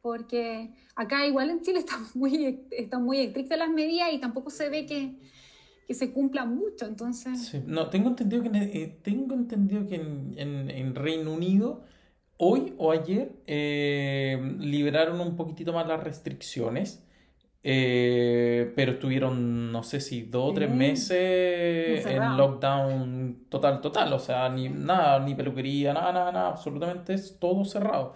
[0.01, 4.69] porque acá igual en Chile están muy, están muy estrictas las medidas y tampoco se
[4.69, 5.17] ve que,
[5.87, 7.47] que se cumplan mucho, entonces...
[7.47, 11.85] Sí, no, tengo entendido que, eh, tengo entendido que en, en, en, Reino Unido
[12.37, 17.05] hoy o ayer eh, liberaron un poquitito más las restricciones.
[17.65, 24.13] Eh, pero estuvieron, no sé si dos o tres meses en lockdown total, total.
[24.13, 26.49] O sea, ni nada, ni peluquería, nada, nada, nada.
[26.49, 28.15] Absolutamente es todo cerrado.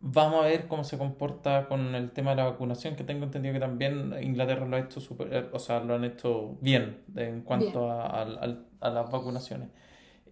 [0.00, 3.54] Vamos a ver cómo se comporta con el tema de la vacunación, que tengo entendido
[3.54, 7.42] que también Inglaterra lo ha hecho super, eh, o sea, lo han hecho bien en
[7.42, 9.70] cuanto a, las vacunaciones.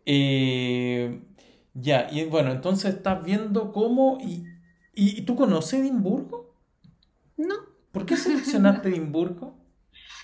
[0.04, 1.20] Eh,
[1.74, 4.18] ya, y bueno, entonces estás viendo cómo...
[4.20, 4.46] ¿Y,
[4.94, 6.54] y, tú conoces Edimburgo?
[7.36, 7.56] No.
[7.90, 9.56] ¿Por qué seleccionaste Edimburgo?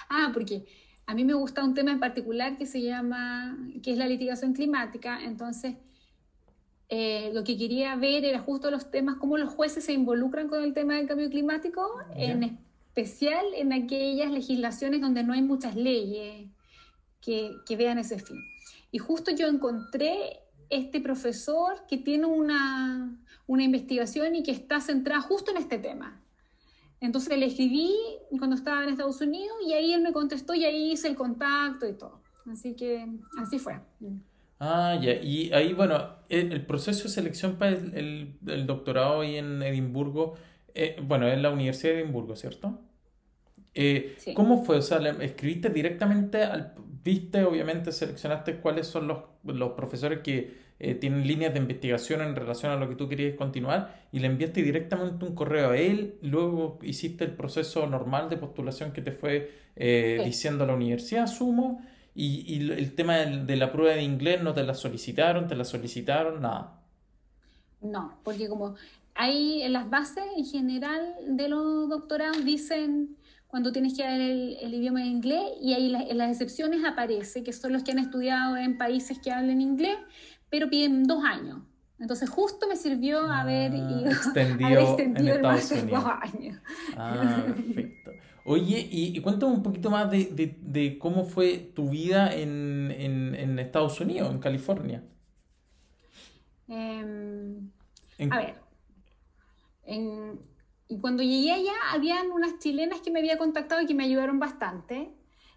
[0.08, 0.66] ah, porque
[1.06, 4.52] a mí me gusta un tema en particular que se llama, que es la litigación
[4.52, 5.74] climática, entonces
[6.94, 10.62] eh, lo que quería ver era justo los temas, cómo los jueces se involucran con
[10.62, 16.50] el tema del cambio climático, en especial en aquellas legislaciones donde no hay muchas leyes
[17.22, 18.36] que, que vean ese fin.
[18.90, 25.22] Y justo yo encontré este profesor que tiene una, una, investigación y que está centrada
[25.22, 26.20] justo en este tema.
[27.00, 27.90] Entonces le escribí
[28.36, 31.88] cuando estaba en Estados Unidos y ahí él me contestó y ahí hice el contacto
[31.88, 32.20] y todo.
[32.52, 33.80] Así que así fue.
[34.64, 35.14] Ah, ya.
[35.14, 40.34] Y ahí, bueno, el, proceso de selección para el, el, doctorado ahí en Edimburgo,
[40.72, 42.78] eh, bueno, es la Universidad de Edimburgo, ¿cierto?
[43.74, 44.76] Eh, ¿Cómo fue?
[44.76, 50.94] O sea, escribiste directamente, al, viste, obviamente seleccionaste cuáles son los, los profesores que eh,
[50.94, 54.62] tienen líneas de investigación en relación a lo que tú querías continuar y le enviaste
[54.62, 59.60] directamente un correo a él, luego hiciste el proceso normal de postulación que te fue
[59.74, 61.82] diciendo la universidad, asumo,
[62.14, 65.64] y, y el tema de la prueba de inglés no te la solicitaron, te la
[65.64, 66.80] solicitaron, nada.
[67.80, 68.74] No, porque como
[69.14, 74.56] hay en las bases en general de los doctorados dicen cuando tienes que dar el,
[74.62, 77.98] el idioma de inglés y ahí en las excepciones aparece que son los que han
[77.98, 79.98] estudiado en países que hablan inglés,
[80.48, 81.58] pero piden dos años.
[81.98, 84.10] Entonces justo me sirvió haber, ah, ido,
[84.66, 86.58] haber extendido el máster dos años.
[86.96, 88.10] Ah, perfecto.
[88.44, 94.38] Oye, y, cuéntame un poquito más de, cómo fue tu vida en, Estados Unidos, en
[94.38, 95.04] California.
[96.68, 97.70] Em,
[98.30, 98.54] a ver,
[100.92, 104.38] y cuando llegué allá, habían unas chilenas que me había contactado y que me ayudaron
[104.38, 105.10] bastante.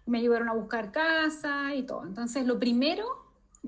[0.06, 2.04] Me ayudaron a buscar casa y todo.
[2.04, 3.04] Entonces, lo primero,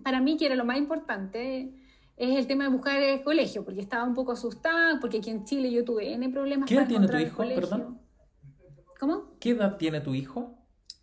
[0.02, 1.74] para mí, que era lo más importante,
[2.16, 5.44] es el tema de buscar el colegio, porque estaba un poco asustada, porque aquí en
[5.44, 6.68] Chile yo tuve N problemas.
[6.68, 8.00] ¿Qué edad tiene tu hijo, perdón?
[8.98, 9.36] ¿Cómo?
[9.38, 10.54] ¿Qué edad tiene tu hijo?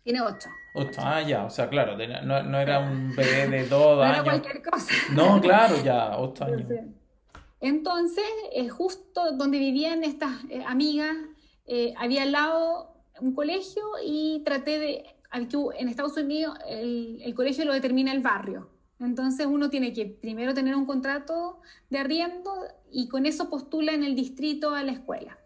[0.02, 0.48] Tiene ocho.
[0.74, 4.18] Ocho, ah, ya, o sea, claro, no, no era un bebé de dos años.
[4.18, 4.94] No era cualquier cosa.
[5.12, 6.70] No, claro, ya, ocho años.
[7.60, 11.16] Entonces, eh, justo donde vivían estas eh, amigas,
[11.66, 17.64] eh, había al lado un colegio y traté de, en Estados Unidos el, el colegio
[17.64, 18.68] lo determina el barrio.
[19.00, 22.52] Entonces uno tiene que primero tener un contrato de arriendo
[22.90, 25.38] y con eso postula en el distrito a la escuela.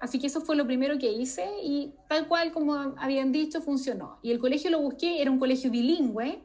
[0.00, 4.18] Así que eso fue lo primero que hice y tal cual como habían dicho, funcionó.
[4.22, 6.40] Y el colegio lo busqué, era un colegio bilingüe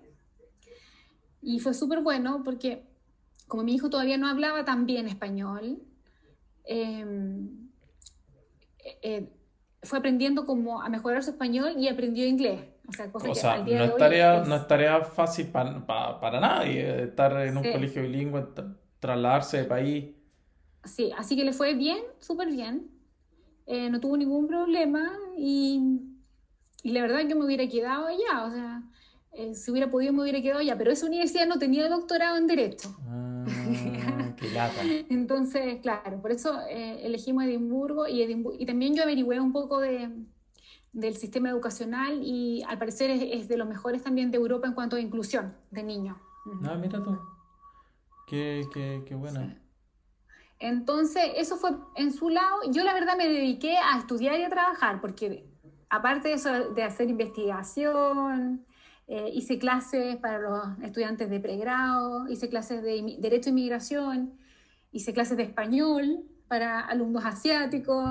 [1.42, 2.84] y fue súper bueno porque
[3.48, 5.80] como mi hijo todavía no hablaba tan bien español,
[6.63, 7.70] em,
[9.02, 9.30] eh,
[9.84, 12.62] fue aprendiendo como a mejorar su español y aprendió inglés.
[12.88, 17.46] O sea, cosa o sea no, es tarea, no es tarea fácil para nadie estar
[17.46, 18.48] en un colegio bilingüe,
[19.00, 20.16] trasladarse de país.
[20.86, 22.89] Sí, así que le fue bien, súper bien.
[23.65, 25.99] Eh, no tuvo ningún problema y,
[26.84, 28.84] y, la verdad que me hubiera quedado allá, o sea,
[29.32, 32.47] eh, si hubiera podido me hubiera quedado allá, pero esa universidad no tenía doctorado en
[32.47, 32.93] Derecho.
[33.08, 33.45] Ah,
[34.36, 34.82] qué lata.
[35.10, 40.10] Entonces, claro, por eso eh, elegimos Edimburgo y, y también yo averigüé un poco de,
[40.93, 44.95] del sistema educacional y al parecer es, de los mejores también de Europa en cuanto
[44.95, 46.17] a inclusión de niños.
[46.63, 47.17] Ah, mira tú.
[48.28, 49.62] Qué, qué, qué buena.
[50.60, 52.62] Entonces, eso fue en su lado.
[52.70, 55.46] Yo la verdad me dediqué a estudiar y a trabajar, porque
[55.89, 58.66] aparte de eso, de hacer investigación,
[59.08, 64.34] eh, hice clases para los estudiantes de pregrado, hice clases de Derecho e Inmigración,
[64.92, 68.10] hice clases de español para alumnos asiáticos.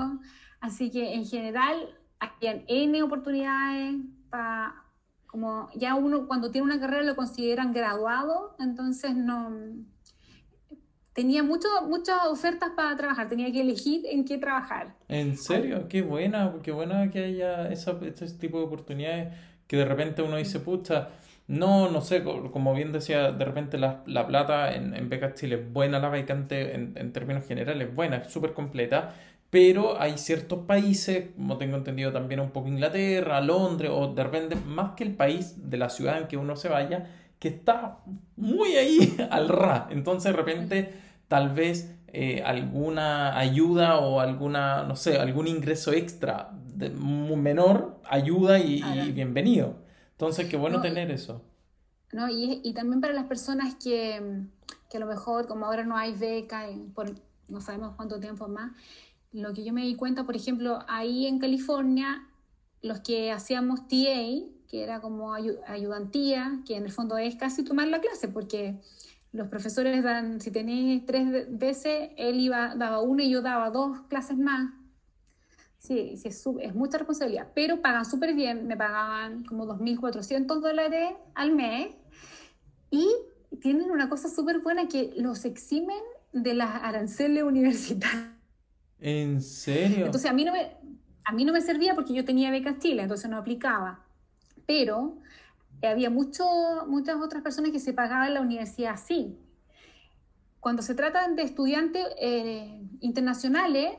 [0.61, 3.95] Así que en general, había N oportunidades
[4.29, 4.75] para,
[5.25, 9.51] como ya uno cuando tiene una carrera lo consideran graduado, entonces no
[11.13, 14.95] tenía mucho, muchas ofertas para trabajar, tenía que elegir en qué trabajar.
[15.07, 15.87] ¿En serio?
[15.87, 17.93] Qué buena, qué buena que haya ese
[18.39, 19.33] tipo de oportunidades
[19.67, 21.09] que de repente uno dice, pucha,
[21.47, 25.55] no, no sé, como bien decía, de repente la, la plata en, en Becas Chile
[25.55, 29.13] es buena, la vacante en, en términos generales, buena, es súper completa,
[29.49, 34.55] pero hay ciertos países, como tengo entendido también un poco Inglaterra, Londres, o de repente
[34.55, 37.07] más que el país de la ciudad en que uno se vaya,
[37.39, 37.99] que está
[38.35, 39.87] muy ahí al ra.
[39.91, 40.93] Entonces de repente
[41.33, 48.59] tal vez eh, alguna ayuda o alguna, no sé, algún ingreso extra de, menor ayuda
[48.59, 49.77] y, bienvenido.
[50.11, 51.41] Entonces qué bueno tener eso.
[52.11, 54.43] No, y, y, también para las personas que,
[54.91, 57.09] que, a lo mejor, como ahora no hay beca, por
[57.47, 58.73] no sabemos cuánto tiempo más,
[59.31, 62.27] lo que yo me di cuenta, por ejemplo, ahí en California,
[62.83, 64.29] los que hacíamos TA,
[64.69, 68.79] que era como ayudantía, que en el fondo es casi tomar la clase, porque
[69.33, 74.01] los profesores dan, si tenéis tres veces, él iba, daba una y yo daba dos
[74.07, 74.71] clases más.
[75.79, 81.09] Sí, sí es, es, mucha responsabilidad, pero pagan súper bien, me pagaban como 2.400 dólares
[81.35, 81.89] al mes
[82.89, 83.09] y
[83.59, 85.99] tienen una cosa súper buena que los eximen
[86.31, 88.29] de las aranceles universitarias.
[88.99, 90.05] ¿En serio?
[90.05, 90.77] Entonces a mí no me,
[91.25, 94.05] a mí no me servía porque yo tenía becas Chile, entonces no aplicaba.
[94.65, 95.17] Pero
[95.87, 96.45] había mucho,
[96.87, 99.37] muchas otras personas que se pagaban la universidad así.
[100.59, 103.97] Cuando se tratan de estudiantes eh, internacionales,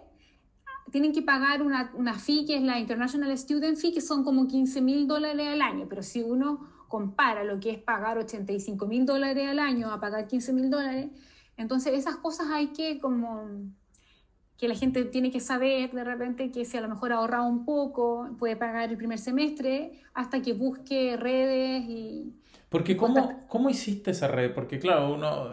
[0.90, 4.46] tienen que pagar una, una, fee que es la International Student Fee, que son como
[4.46, 5.86] 15 mil dólares al año.
[5.88, 10.26] Pero si uno compara lo que es pagar 85 mil dólares al año a pagar
[10.26, 11.10] 15 mil dólares,
[11.56, 13.48] entonces esas cosas hay que como
[14.58, 17.46] que la gente tiene que saber de repente que si a lo mejor ha ahorrado
[17.46, 22.34] un poco, puede pagar el primer semestre hasta que busque redes y...
[22.68, 24.52] Porque ¿cómo, ¿cómo hiciste esa red?
[24.52, 25.48] Porque claro, uno,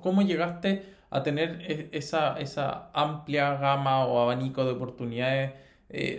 [0.00, 5.52] ¿cómo llegaste a tener e, esa, esa amplia gama o abanico de oportunidades?
[5.88, 6.18] Eh,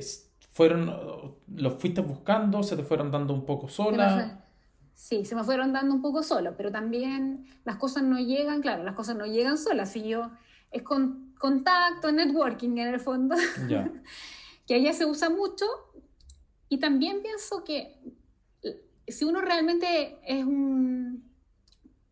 [0.51, 2.63] ¿Fueron, ¿Los fuiste buscando?
[2.63, 4.45] ¿Se te fueron dando un poco sola?
[4.93, 8.83] Sí, se me fueron dando un poco solo, pero también las cosas no llegan, claro,
[8.83, 9.91] las cosas no llegan solas.
[9.91, 10.31] Si yo,
[10.71, 13.35] es con contacto, networking en el fondo,
[14.67, 15.65] que allá se usa mucho.
[16.69, 17.99] Y también pienso que
[19.07, 21.23] si uno realmente es un,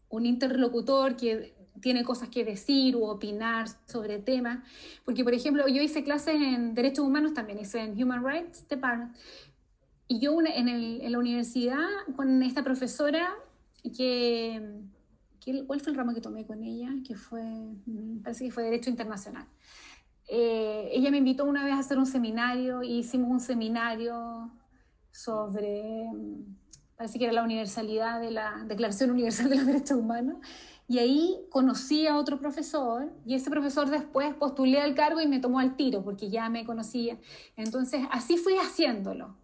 [0.10, 4.64] un interlocutor que tiene cosas que decir o opinar sobre temas,
[5.04, 9.16] porque por ejemplo yo hice clases en derechos humanos también, hice en Human Rights Department,
[10.08, 13.36] y yo en, el, en la universidad con esta profesora
[13.98, 14.62] que
[15.68, 16.90] ¿Cuál fue el ramo que tomé con ella?
[17.06, 17.44] Que fue,
[17.86, 19.48] mm, parece que fue Derecho Internacional.
[20.28, 24.52] Eh, ella me invitó una vez a hacer un seminario y hicimos un seminario
[25.12, 26.56] sobre, mm,
[26.96, 30.38] parece que era la universalidad de la Declaración Universal de los Derechos Humanos.
[30.88, 35.40] Y ahí conocí a otro profesor y ese profesor después postulé al cargo y me
[35.40, 37.18] tomó al tiro porque ya me conocía.
[37.56, 39.43] Entonces así fui haciéndolo.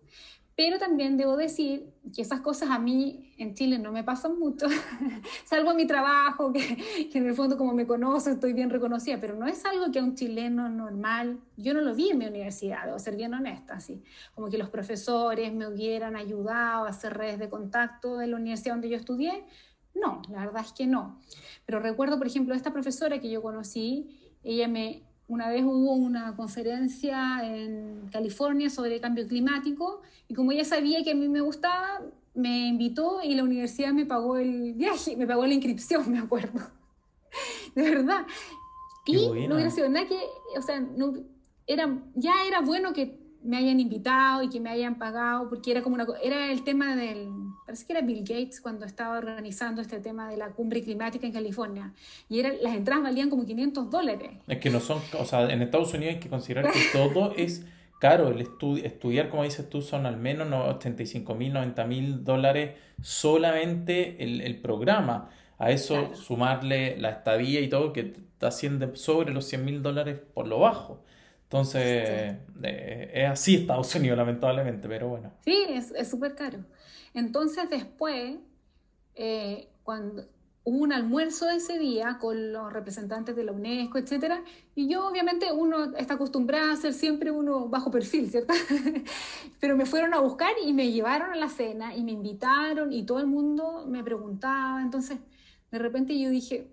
[0.59, 4.67] Pero también debo decir que esas cosas a mí en Chile no me pasan mucho,
[5.45, 9.35] salvo mi trabajo, que, que, en el fondo como me conoce estoy bien reconocida, pero
[9.35, 12.87] no es algo que a un chileno normal, yo no lo vi en mi universidad,
[12.87, 14.03] debo ser bien honesta, así,
[14.35, 18.73] como que los profesores me hubieran ayudado a hacer redes de contacto en la universidad
[18.73, 19.45] donde yo estudié,
[19.95, 21.21] no, la verdad es que no.
[21.65, 26.35] Pero recuerdo, por ejemplo, esta profesora que yo conocí, ella me una vez hubo una
[26.35, 32.01] conferencia en California sobre cambio climático y como ella sabía que a mí me gustaba,
[32.33, 36.59] me invitó y la universidad me pagó el viaje, me pagó la inscripción, me acuerdo.
[37.75, 38.25] De verdad.
[39.05, 40.19] y no hubiera sido nada que,
[40.57, 41.13] o sea, no,
[41.67, 45.83] era, ya era bueno que me hayan invitado y que me hayan pagado, porque era
[45.83, 47.29] como una, era el tema del,
[47.69, 51.33] parece que era Bill Gates cuando estaba organizando este tema de la cumbre climática en
[51.33, 51.93] California,
[52.27, 54.31] y era, las entradas valían como 500 dólares.
[54.47, 57.63] Es que no son, o sea, en Estados Unidos hay que considerar que todo es
[57.99, 62.71] caro, el estudiar, como dices tú, son al menos 85 mil, 90 mil dólares
[63.03, 65.29] solamente el, el programa.
[65.59, 70.17] A eso sumarle la estadía y todo, que está haciendo sobre los 100 mil dólares
[70.33, 71.03] por lo bajo.
[71.43, 71.83] Entonces,
[72.63, 75.33] eh, es así Estados Unidos, lamentablemente, pero bueno.
[75.43, 76.59] Sí, es súper caro.
[77.13, 78.37] Entonces, después,
[79.15, 80.25] eh, cuando
[80.63, 84.43] hubo un almuerzo ese día con los representantes de la UNESCO, etcétera,
[84.75, 88.53] y yo, obviamente, uno está acostumbrado a ser siempre uno bajo perfil, ¿cierto?
[89.59, 93.03] pero me fueron a buscar y me llevaron a la cena y me invitaron y
[93.03, 94.81] todo el mundo me preguntaba.
[94.81, 95.19] Entonces,
[95.71, 96.67] de repente yo dije,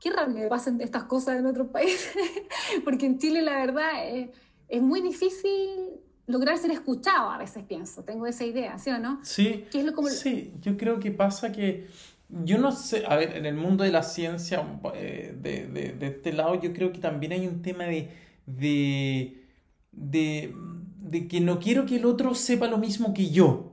[0.00, 2.14] qué raro que pasen estas cosas en otros países,
[2.84, 4.30] porque en Chile la verdad eh,
[4.68, 9.18] es muy difícil lograr ser escuchado, a veces pienso, tengo esa idea, ¿sí o no?
[9.24, 9.64] Sí,
[10.10, 11.88] sí, yo creo que pasa que,
[12.28, 14.62] yo no sé, a ver, en el mundo de la ciencia,
[14.94, 18.10] eh, de, de, de, este lado, yo creo que también hay un tema de,
[18.46, 19.42] de,
[19.90, 20.54] de,
[20.98, 23.72] de que no quiero que el otro sepa lo mismo que yo.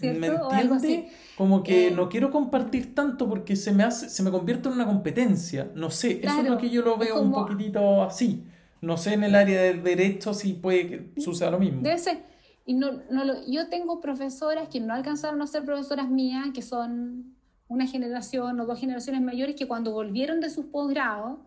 [0.00, 1.06] ¿Me entiendes?
[1.36, 4.74] Como que eh, no quiero compartir tanto porque se me hace, se me convierte en
[4.74, 5.70] una competencia.
[5.74, 8.44] No sé, eso es lo que yo lo veo un poquitito así.
[8.80, 11.82] No sé en el área de derecho si puede que suceda lo mismo.
[11.82, 12.22] Debe ser.
[12.64, 16.62] Y no, no lo, yo tengo profesoras que no alcanzaron a ser profesoras mías, que
[16.62, 17.34] son
[17.68, 21.38] una generación o dos generaciones mayores, que cuando volvieron de sus posgrados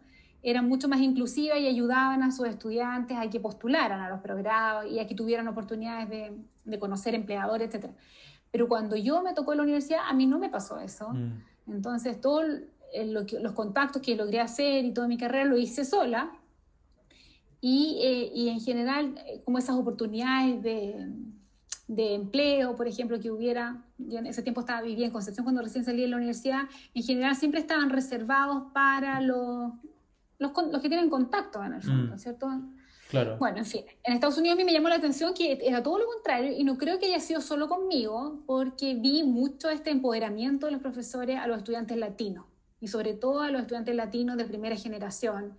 [0.42, 4.92] eran mucho más inclusivas y ayudaban a sus estudiantes a que postularan a los posgrados
[4.92, 6.34] y a que tuvieran oportunidades de,
[6.66, 7.92] de conocer empleadores, etc.
[8.52, 11.10] Pero cuando yo me tocó en la universidad, a mí no me pasó eso.
[11.10, 11.42] Mm.
[11.72, 12.46] Entonces, todos
[13.42, 16.32] los contactos que logré hacer y toda mi carrera lo hice sola.
[17.66, 21.08] Y, eh, y en general, eh, como esas oportunidades de,
[21.88, 25.62] de, empleo, por ejemplo, que hubiera, yo en ese tiempo estaba viviendo en Concepción cuando
[25.62, 29.72] recién salí de la universidad, en general siempre estaban reservados para los,
[30.40, 32.20] los, los que tienen contacto en el fondo, mm.
[32.20, 32.50] ¿cierto?
[33.10, 33.38] Claro.
[33.38, 36.00] Bueno, en fin, en Estados Unidos a mí me llamó la atención que era todo
[36.00, 40.66] lo contrario y no creo que haya sido solo conmigo, porque vi mucho este empoderamiento
[40.66, 42.44] de los profesores a los estudiantes latinos
[42.82, 45.58] y sobre todo a los estudiantes latinos de primera generación.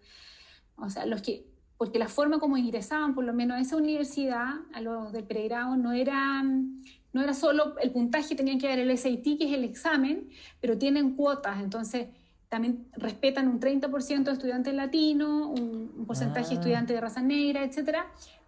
[0.76, 4.54] O sea, los que, porque la forma como ingresaban, por lo menos a esa universidad,
[4.72, 8.96] a los del pregrado, no era, no era solo el puntaje, tenían que dar el
[8.96, 10.28] SAT, que es el examen,
[10.60, 12.08] pero tienen cuotas, entonces
[12.48, 16.58] también respetan un 30% de estudiantes latinos, un, porcentaje de ah.
[16.58, 18.06] estudiantes de raza negra, etcétera,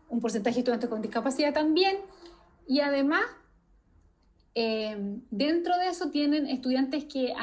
[0.09, 1.97] un porcentaje de estudiantes con discapacidad también,
[2.69, 3.23] y además
[4.59, 4.97] eh,
[5.31, 7.35] dentro de eso tienen estudiantes que,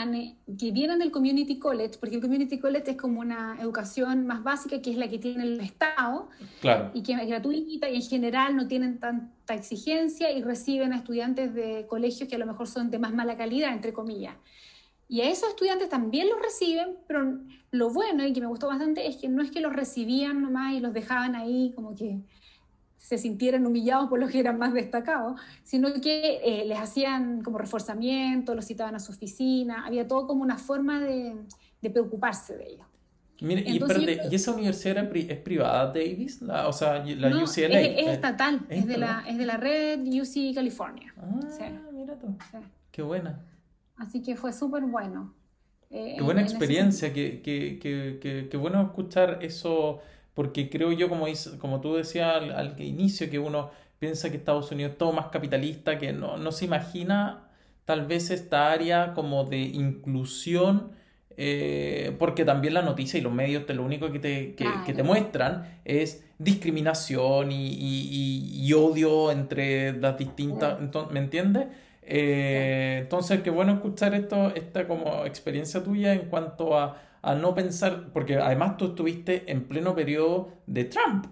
[0.58, 4.82] que vienen del Community College, porque el Community College es como una educación más básica
[4.82, 6.28] que es la que tiene el Estado
[6.60, 6.90] claro.
[6.92, 11.54] y que es gratuita y en general no tienen tanta exigencia y reciben a estudiantes
[11.54, 14.36] de colegios que a lo mejor son de más mala calidad, entre comillas.
[15.08, 17.38] Y a esos estudiantes también los reciben, pero
[17.70, 20.74] lo bueno y que me gustó bastante es que no es que los recibían nomás
[20.74, 22.22] y los dejaban ahí como que
[23.04, 27.58] se sintieran humillados por los que eran más destacados, sino que eh, les hacían como
[27.58, 31.36] reforzamiento, los citaban a su oficina, había todo como una forma de,
[31.82, 32.88] de preocuparse de ellos.
[33.42, 33.78] Mire, y,
[34.32, 36.42] ¿y esa universidad es privada, Davis?
[36.42, 37.82] La, o sea, la UCLA.
[37.82, 41.14] Es, es estatal, es, de la, es de la red UC California.
[41.18, 41.42] Ah,
[41.92, 42.34] mira tú.
[42.90, 43.44] Qué buena.
[43.98, 45.34] Así que fue súper bueno.
[45.90, 50.00] Eh, Qué buena experiencia, qué, qué, qué, qué, bueno escuchar eso
[50.34, 51.26] porque creo yo, como,
[51.60, 55.98] como tú decías al, inicio, que uno piensa que Estados Unidos es todo más capitalista,
[55.98, 57.48] que no, no se imagina
[57.86, 60.92] tal vez esta área como de inclusión,
[61.36, 65.04] eh, porque también la noticia y los medios te, lo único que te, que, te
[65.04, 70.78] muestran es discriminación y, y, y, odio entre las distintas,
[71.12, 71.68] ¿me entiendes?
[72.06, 77.56] Eh, entonces, qué bueno escuchar esto, esta como experiencia tuya en cuanto a a no
[77.56, 81.26] pensar, porque además tú estuviste en pleno periodo de Trump,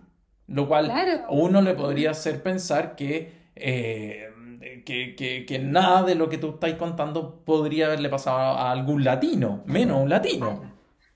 [0.47, 0.91] lo cual
[1.29, 4.29] uno le podría hacer pensar eh,
[4.85, 9.03] que, que, que, nada de lo que tú estás contando podría haberle pasado a algún
[9.03, 10.71] latino, menos un latino.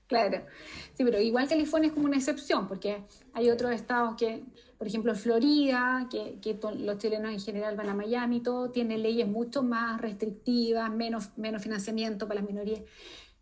[0.06, 0.44] Claro,
[0.92, 3.02] sí, pero igual California es como una excepción, porque
[3.32, 4.44] hay otros estados que,
[4.76, 9.26] por ejemplo, Florida, que, que los chilenos en general van a Miami, todo tiene leyes
[9.26, 12.82] mucho más restrictivas, menos, menos financiamiento para las minorías.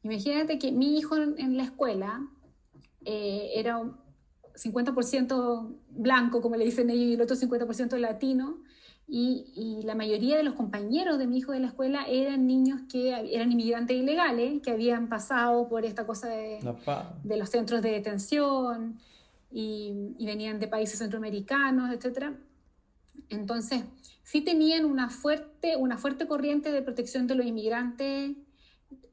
[0.04, 2.28] Imagínate que mi hijo en, la escuela
[3.06, 3.80] eh, era
[4.54, 8.58] 50% blanco, como le dicen ellos, y el otro 50% latino,
[9.08, 13.10] y, la mayoría de los compañeros de mi hijo de la escuela eran niños que
[13.34, 16.58] eran inmigrantes ilegales, que habían pasado por esta cosa de,
[17.22, 18.98] de los centros de detención
[19.50, 22.34] y, y, venían de países centroamericanos, etc.
[23.30, 23.84] Entonces,
[24.22, 28.36] sí tenían una fuerte, una fuerte corriente de protección de los inmigrantes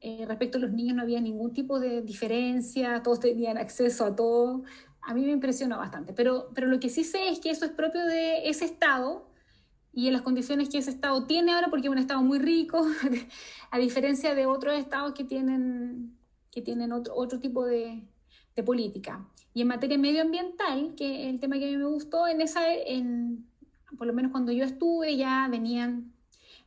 [0.04, 4.16] eh, respecto a los niños no había ningún tipo de diferencia, todos tenían acceso a
[4.16, 4.64] todo.
[5.00, 7.70] A mí me impresionó bastante, pero, pero lo que sí sé es que eso es
[7.70, 9.30] propio de ese estado
[9.92, 12.84] y en las condiciones que ese estado tiene ahora, porque es un estado muy rico,
[13.70, 16.16] a diferencia de otros estados que tienen,
[16.50, 18.02] que tienen otro, otro tipo de,
[18.66, 19.26] política.
[19.54, 22.62] Y en materia medioambiental, que es el tema que a mí me gustó, en esa,
[22.74, 23.46] en,
[23.96, 26.11] por lo menos cuando yo estuve, ya venían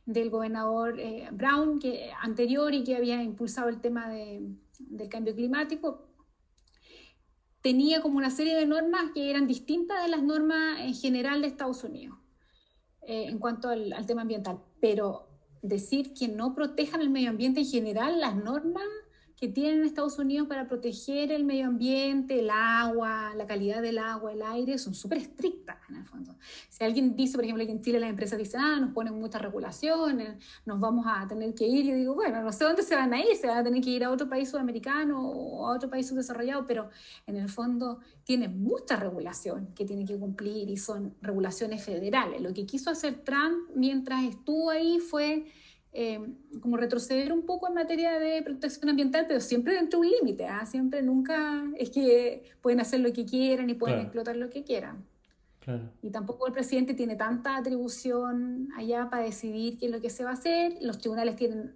[0.06, 6.06] del gobernador eh, Brown, que, anterior y que había impulsado el tema del cambio climático,
[7.60, 11.48] tenía como una serie de normas que eran distintas de las normas en general de
[11.48, 12.16] Estados Unidos
[13.02, 14.62] eh, en cuanto al, al tema ambiental.
[14.80, 15.28] Pero
[15.60, 18.84] decir que no protejan el medio ambiente en general, las normas
[19.36, 24.32] que tienen Estados Unidos para proteger el medio ambiente, el agua, la calidad del agua,
[24.32, 26.36] el aire, son súper estrictas en el fondo.
[26.70, 29.42] Si alguien dice, por ejemplo, que en Chile las empresas dicen, ah, nos ponen muchas
[29.42, 33.12] regulaciones, nos vamos a tener que ir, yo digo, bueno, no sé dónde se van
[33.12, 35.90] a ir, se van a tener que ir a otro país sudamericano o a otro
[35.90, 36.88] país subdesarrollado, pero
[37.26, 42.40] en el fondo tienen mucha regulación que tienen que cumplir y son regulaciones federales.
[42.40, 45.44] Lo que quiso hacer Trump mientras estuvo ahí fue
[45.98, 46.20] eh,
[46.60, 50.44] como retroceder un poco en materia de protección ambiental, pero siempre dentro de un límite,
[50.44, 50.66] ¿ah?
[50.66, 55.06] siempre nunca es que pueden hacer lo que quieran y pueden explotar lo que quieran.
[56.02, 60.22] Y tampoco el presidente tiene tanta atribución allá para decidir qué es lo que se
[60.22, 60.74] va a hacer.
[60.82, 61.74] Los tribunales tienen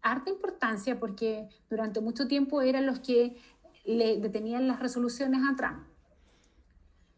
[0.00, 3.36] harta importancia porque durante mucho tiempo eran los que
[3.84, 5.84] le detenían las resoluciones a Trump.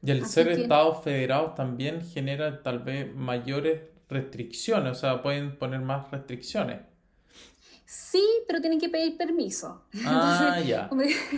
[0.02, 5.80] Y el ser Estados federados también genera tal vez mayores restricciones, o sea, pueden poner
[5.80, 6.80] más restricciones.
[7.84, 9.82] Sí, pero tienen que pedir permiso.
[10.04, 10.90] Ah, ya.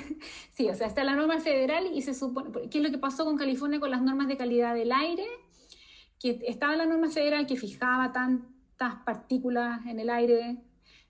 [0.52, 3.24] sí, o sea, está la norma federal y se supone, ¿qué es lo que pasó
[3.24, 5.26] con California con las normas de calidad del aire?
[6.18, 10.58] Que estaba la norma federal que fijaba tantas partículas en el aire,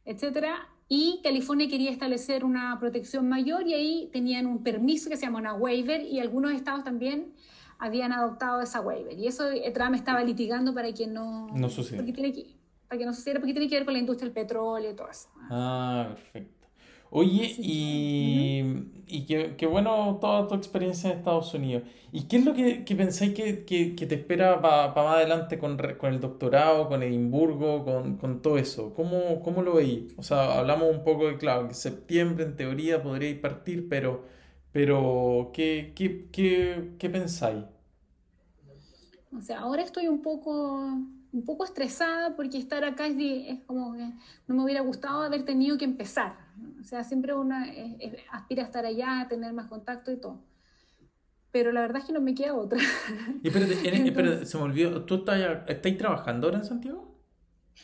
[0.04, 5.24] etcétera, y California quería establecer una protección mayor y ahí tenían un permiso que se
[5.24, 7.32] llama una waiver y algunos estados también
[7.80, 9.18] habían adoptado esa waiver.
[9.18, 11.48] Y eso Trump estaba litigando para que no...
[11.48, 12.04] No suceda.
[12.04, 12.46] que,
[12.86, 15.10] para que no sucediera, porque tiene que ver con la industria del petróleo y todo
[15.10, 15.28] eso.
[15.50, 16.60] Ah, perfecto.
[17.12, 18.62] Oye, y,
[19.08, 21.82] y qué, bueno toda tu experiencia en Estados Unidos.
[22.12, 25.58] ¿Y qué es lo que, que pensáis que, que, que, te espera para más adelante
[25.58, 28.94] con, con, el doctorado, con Edimburgo, con, con todo eso?
[28.94, 30.12] ¿Cómo, ¿Cómo, lo veis?
[30.18, 34.24] O sea, hablamos un poco de, claro, que septiembre en teoría podríais partir, pero,
[34.72, 37.64] pero ¿qué, qué, qué, qué pensáis?
[39.36, 40.98] O sea, ahora estoy un poco
[41.32, 44.12] un poco estresada porque estar acá es, es, como que
[44.46, 46.36] no me hubiera gustado haber tenido que empezar.
[46.80, 47.66] O sea, siempre una
[48.32, 50.42] aspira a estar allá, a tener más contacto y todo.
[51.52, 52.78] Pero la verdad es que no me queda otra.
[53.42, 53.74] Y espérate,
[54.46, 57.18] se me olvidó, ¿tú estás, estás trabajando ahora en Santiago?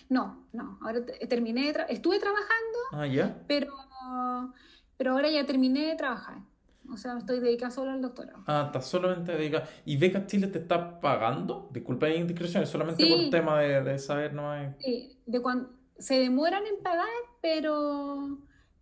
[0.08, 3.42] No, no, ahora terminé, estuve trabajando, ah, ¿ya?
[3.48, 3.72] Pero,
[4.96, 6.38] pero ahora ya terminé de trabajar.
[6.92, 8.44] O sea, estoy dedicada solo al doctorado.
[8.46, 9.68] Ah, estás solamente dedicada.
[9.84, 11.68] ¿Y Becas Chile te está pagando?
[11.72, 14.52] Disculpa la indiscreción, solamente por el tema de, de saber, ¿no?
[14.78, 17.06] Sí, de cuando se demoran en pagar,
[17.40, 18.38] pero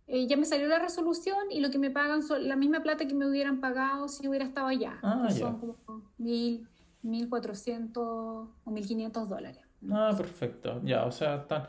[0.07, 3.07] eh, ya me salió la resolución y lo que me pagan son la misma plata
[3.07, 4.99] que me hubieran pagado si hubiera estado allá.
[5.01, 5.77] Ah, son como
[6.17, 6.67] mil,
[7.01, 9.63] mil cuatrocientos o mil quinientos dólares.
[9.91, 10.81] Ah, perfecto.
[10.83, 11.63] Ya, o sea, están...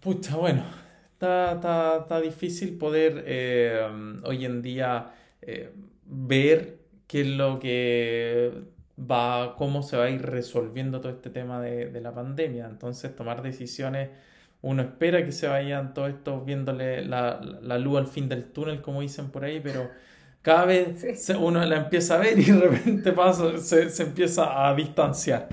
[0.00, 0.62] Pucha, bueno,
[1.20, 3.80] está, está, difícil poder eh,
[4.24, 5.12] hoy en día
[5.42, 5.72] eh,
[6.06, 8.52] ver qué es lo que
[8.98, 12.66] va, cómo se va a ir resolviendo todo este tema de, de la pandemia.
[12.66, 14.10] Entonces, tomar decisiones
[14.62, 18.82] uno espera que se vayan todos estos viéndole la, la, luz al fin del túnel,
[18.82, 19.90] como dicen por ahí, pero
[20.42, 24.74] cada vez uno la empieza a ver y de repente pasa, se, se empieza a
[24.74, 25.48] distanciar.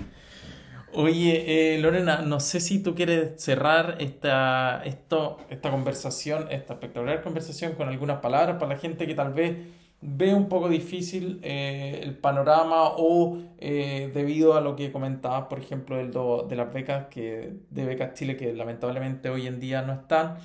[0.99, 7.21] Oye, eh, Lorena, no sé si tú quieres cerrar esta, esto, esta conversación, esta espectacular
[7.21, 9.57] conversación con algunas palabras para la gente que tal vez
[10.01, 15.59] ve un poco difícil eh, el panorama o eh, debido a lo que comentabas, por
[15.59, 19.93] ejemplo, del de las becas que, de becas Chile que lamentablemente hoy en día no
[19.93, 20.39] están,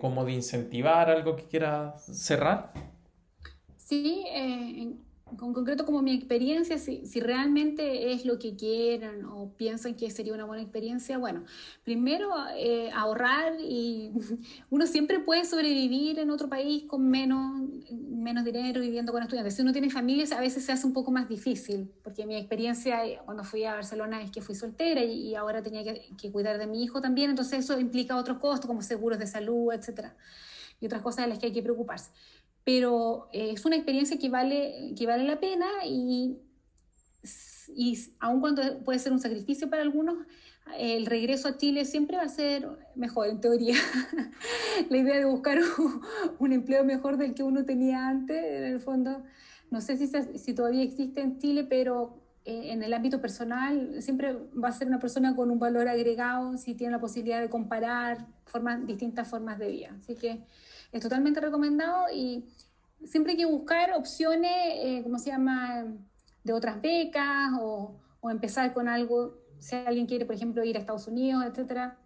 [0.00, 2.72] como de incentivar algo que quieras cerrar.
[3.76, 4.24] Sí,
[5.36, 10.10] con concreto como mi experiencia, si, si, realmente es lo que quieran o piensan que
[10.10, 11.44] sería una buena experiencia, bueno,
[11.84, 14.12] primero eh, ahorrar y
[14.70, 19.54] uno siempre puede sobrevivir en otro país con menos, menos dinero viviendo con estudiantes.
[19.54, 23.04] Si uno tiene familias a veces se hace un poco más difícil, porque mi experiencia
[23.06, 26.58] eh, cuando fui a Barcelona es que fui soltera y, ahora tenía que, que, cuidar
[26.58, 30.14] de mi hijo también, entonces eso implica otros costos como seguros de salud, etcétera,
[30.80, 32.10] y otras cosas de las que hay que preocuparse
[32.64, 36.38] pero eh, es una experiencia que vale, que vale la pena y,
[37.74, 40.26] y aun cuando puede ser un sacrificio para algunos,
[40.78, 43.74] el regreso a Chile siempre va a ser mejor, en teoría.
[44.90, 45.58] la idea de buscar
[46.38, 49.22] un, empleo mejor del que uno tenía antes, en el fondo,
[49.70, 50.08] no sé si,
[50.38, 54.88] si todavía existe en Chile, pero eh, en el ámbito personal siempre va a ser
[54.88, 59.58] una persona con un valor agregado si tiene la posibilidad de comparar formas, distintas formas
[59.58, 59.96] de vida.
[59.98, 60.44] Así que
[60.92, 62.44] es totalmente recomendado y
[63.04, 65.86] siempre hay que buscar opciones, eh, ¿cómo se llama?,
[66.44, 70.80] de otras becas o, o, empezar con algo, si alguien quiere, por ejemplo, ir a
[70.80, 71.98] Estados Unidos, etcétera,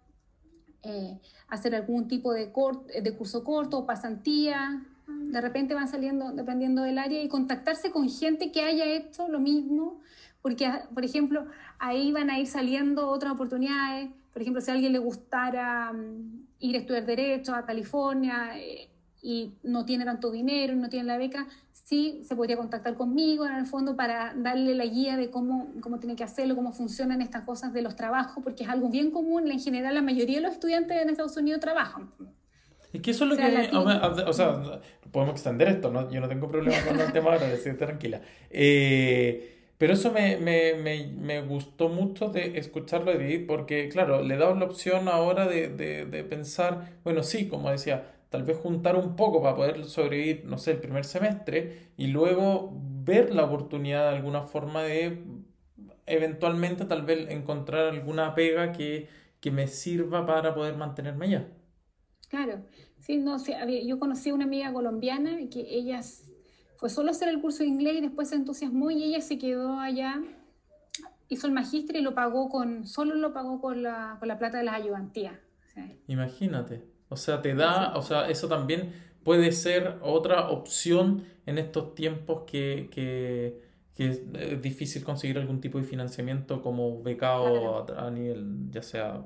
[0.83, 2.53] eh, hacer algún tipo de,
[3.01, 4.85] de curso corto o pasantía.
[5.07, 9.39] De repente van saliendo, dependiendo del área, y contactarse con gente que haya hecho lo
[9.39, 10.01] mismo,
[10.41, 11.47] porque, por ejemplo,
[11.79, 14.11] ahí van a ir saliendo otras oportunidades.
[14.37, 18.87] Por ejemplo, si a alguien le gustara mm, ir a estudiar Derecho a California eh,
[19.19, 23.55] y no tiene tanto dinero, no tiene la beca, sí se podría contactar conmigo en
[23.55, 27.45] el fondo para darle la guía de cómo, cómo tiene que hacerlo, cómo funcionan estas
[27.45, 30.51] cosas de los trabajos, porque es algo bien común, en general la mayoría de los
[30.51, 32.11] estudiantes en Estados Unidos trabajan.
[32.93, 33.71] Es que eso es lo que...
[34.27, 34.61] O sea,
[35.11, 36.11] podemos extender esto, ¿no?
[36.11, 38.21] yo no tengo problema con el tema, ahora, estoy tranquila.
[38.51, 44.37] Eh, Pero eso me, me, me, me gustó mucho de escucharlo de porque, claro, le
[44.37, 48.95] damos la opción ahora de, de, de pensar, bueno, sí, como decía, tal vez juntar
[48.95, 52.71] un poco para poder sobrevivir, no sé, el primer semestre y luego
[53.03, 55.23] ver la oportunidad de alguna forma de
[56.07, 59.07] eventualmente tal vez encontrar alguna pega que,
[59.41, 61.47] que me sirva para poder mantenerme allá.
[62.29, 62.65] Claro,
[62.99, 63.53] sí, no, sí,
[63.85, 66.01] yo conocí una amiga colombiana que ella
[66.77, 69.79] fue solo hacer el curso de inglés y después se entusiasmó y ella se quedó
[69.79, 70.21] allá,
[71.27, 74.57] hizo el magíster y lo pagó con, solo lo pagó con la, con la plata
[74.57, 75.35] de las ayudantías.
[76.07, 81.93] Imagínate, o sea, te da, o sea, eso también puede ser otra opción en estos
[81.93, 83.61] tiempos que, que,
[83.93, 89.23] que es difícil conseguir algún tipo de financiamiento como becado a, a nivel, ya sea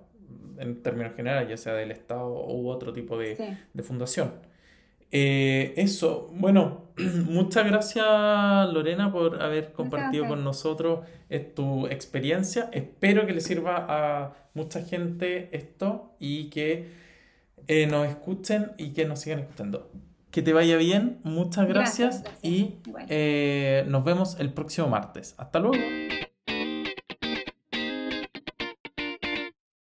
[0.57, 4.33] en términos generales, ya sea del Estado u otro tipo de, fundación.
[5.11, 6.85] Eh, eso, bueno,
[7.25, 8.05] muchas gracias
[8.73, 11.01] Lorena por haber compartido con nosotros
[11.55, 12.69] tu experiencia.
[12.71, 16.89] Espero que le sirva a mucha gente esto y que
[17.67, 19.89] eh, nos escuchen y que nos sigan escuchando.
[20.31, 22.75] Que te vaya bien, muchas gracias, y
[23.09, 25.35] eh, nos vemos el próximo martes.
[25.37, 25.83] Hasta luego.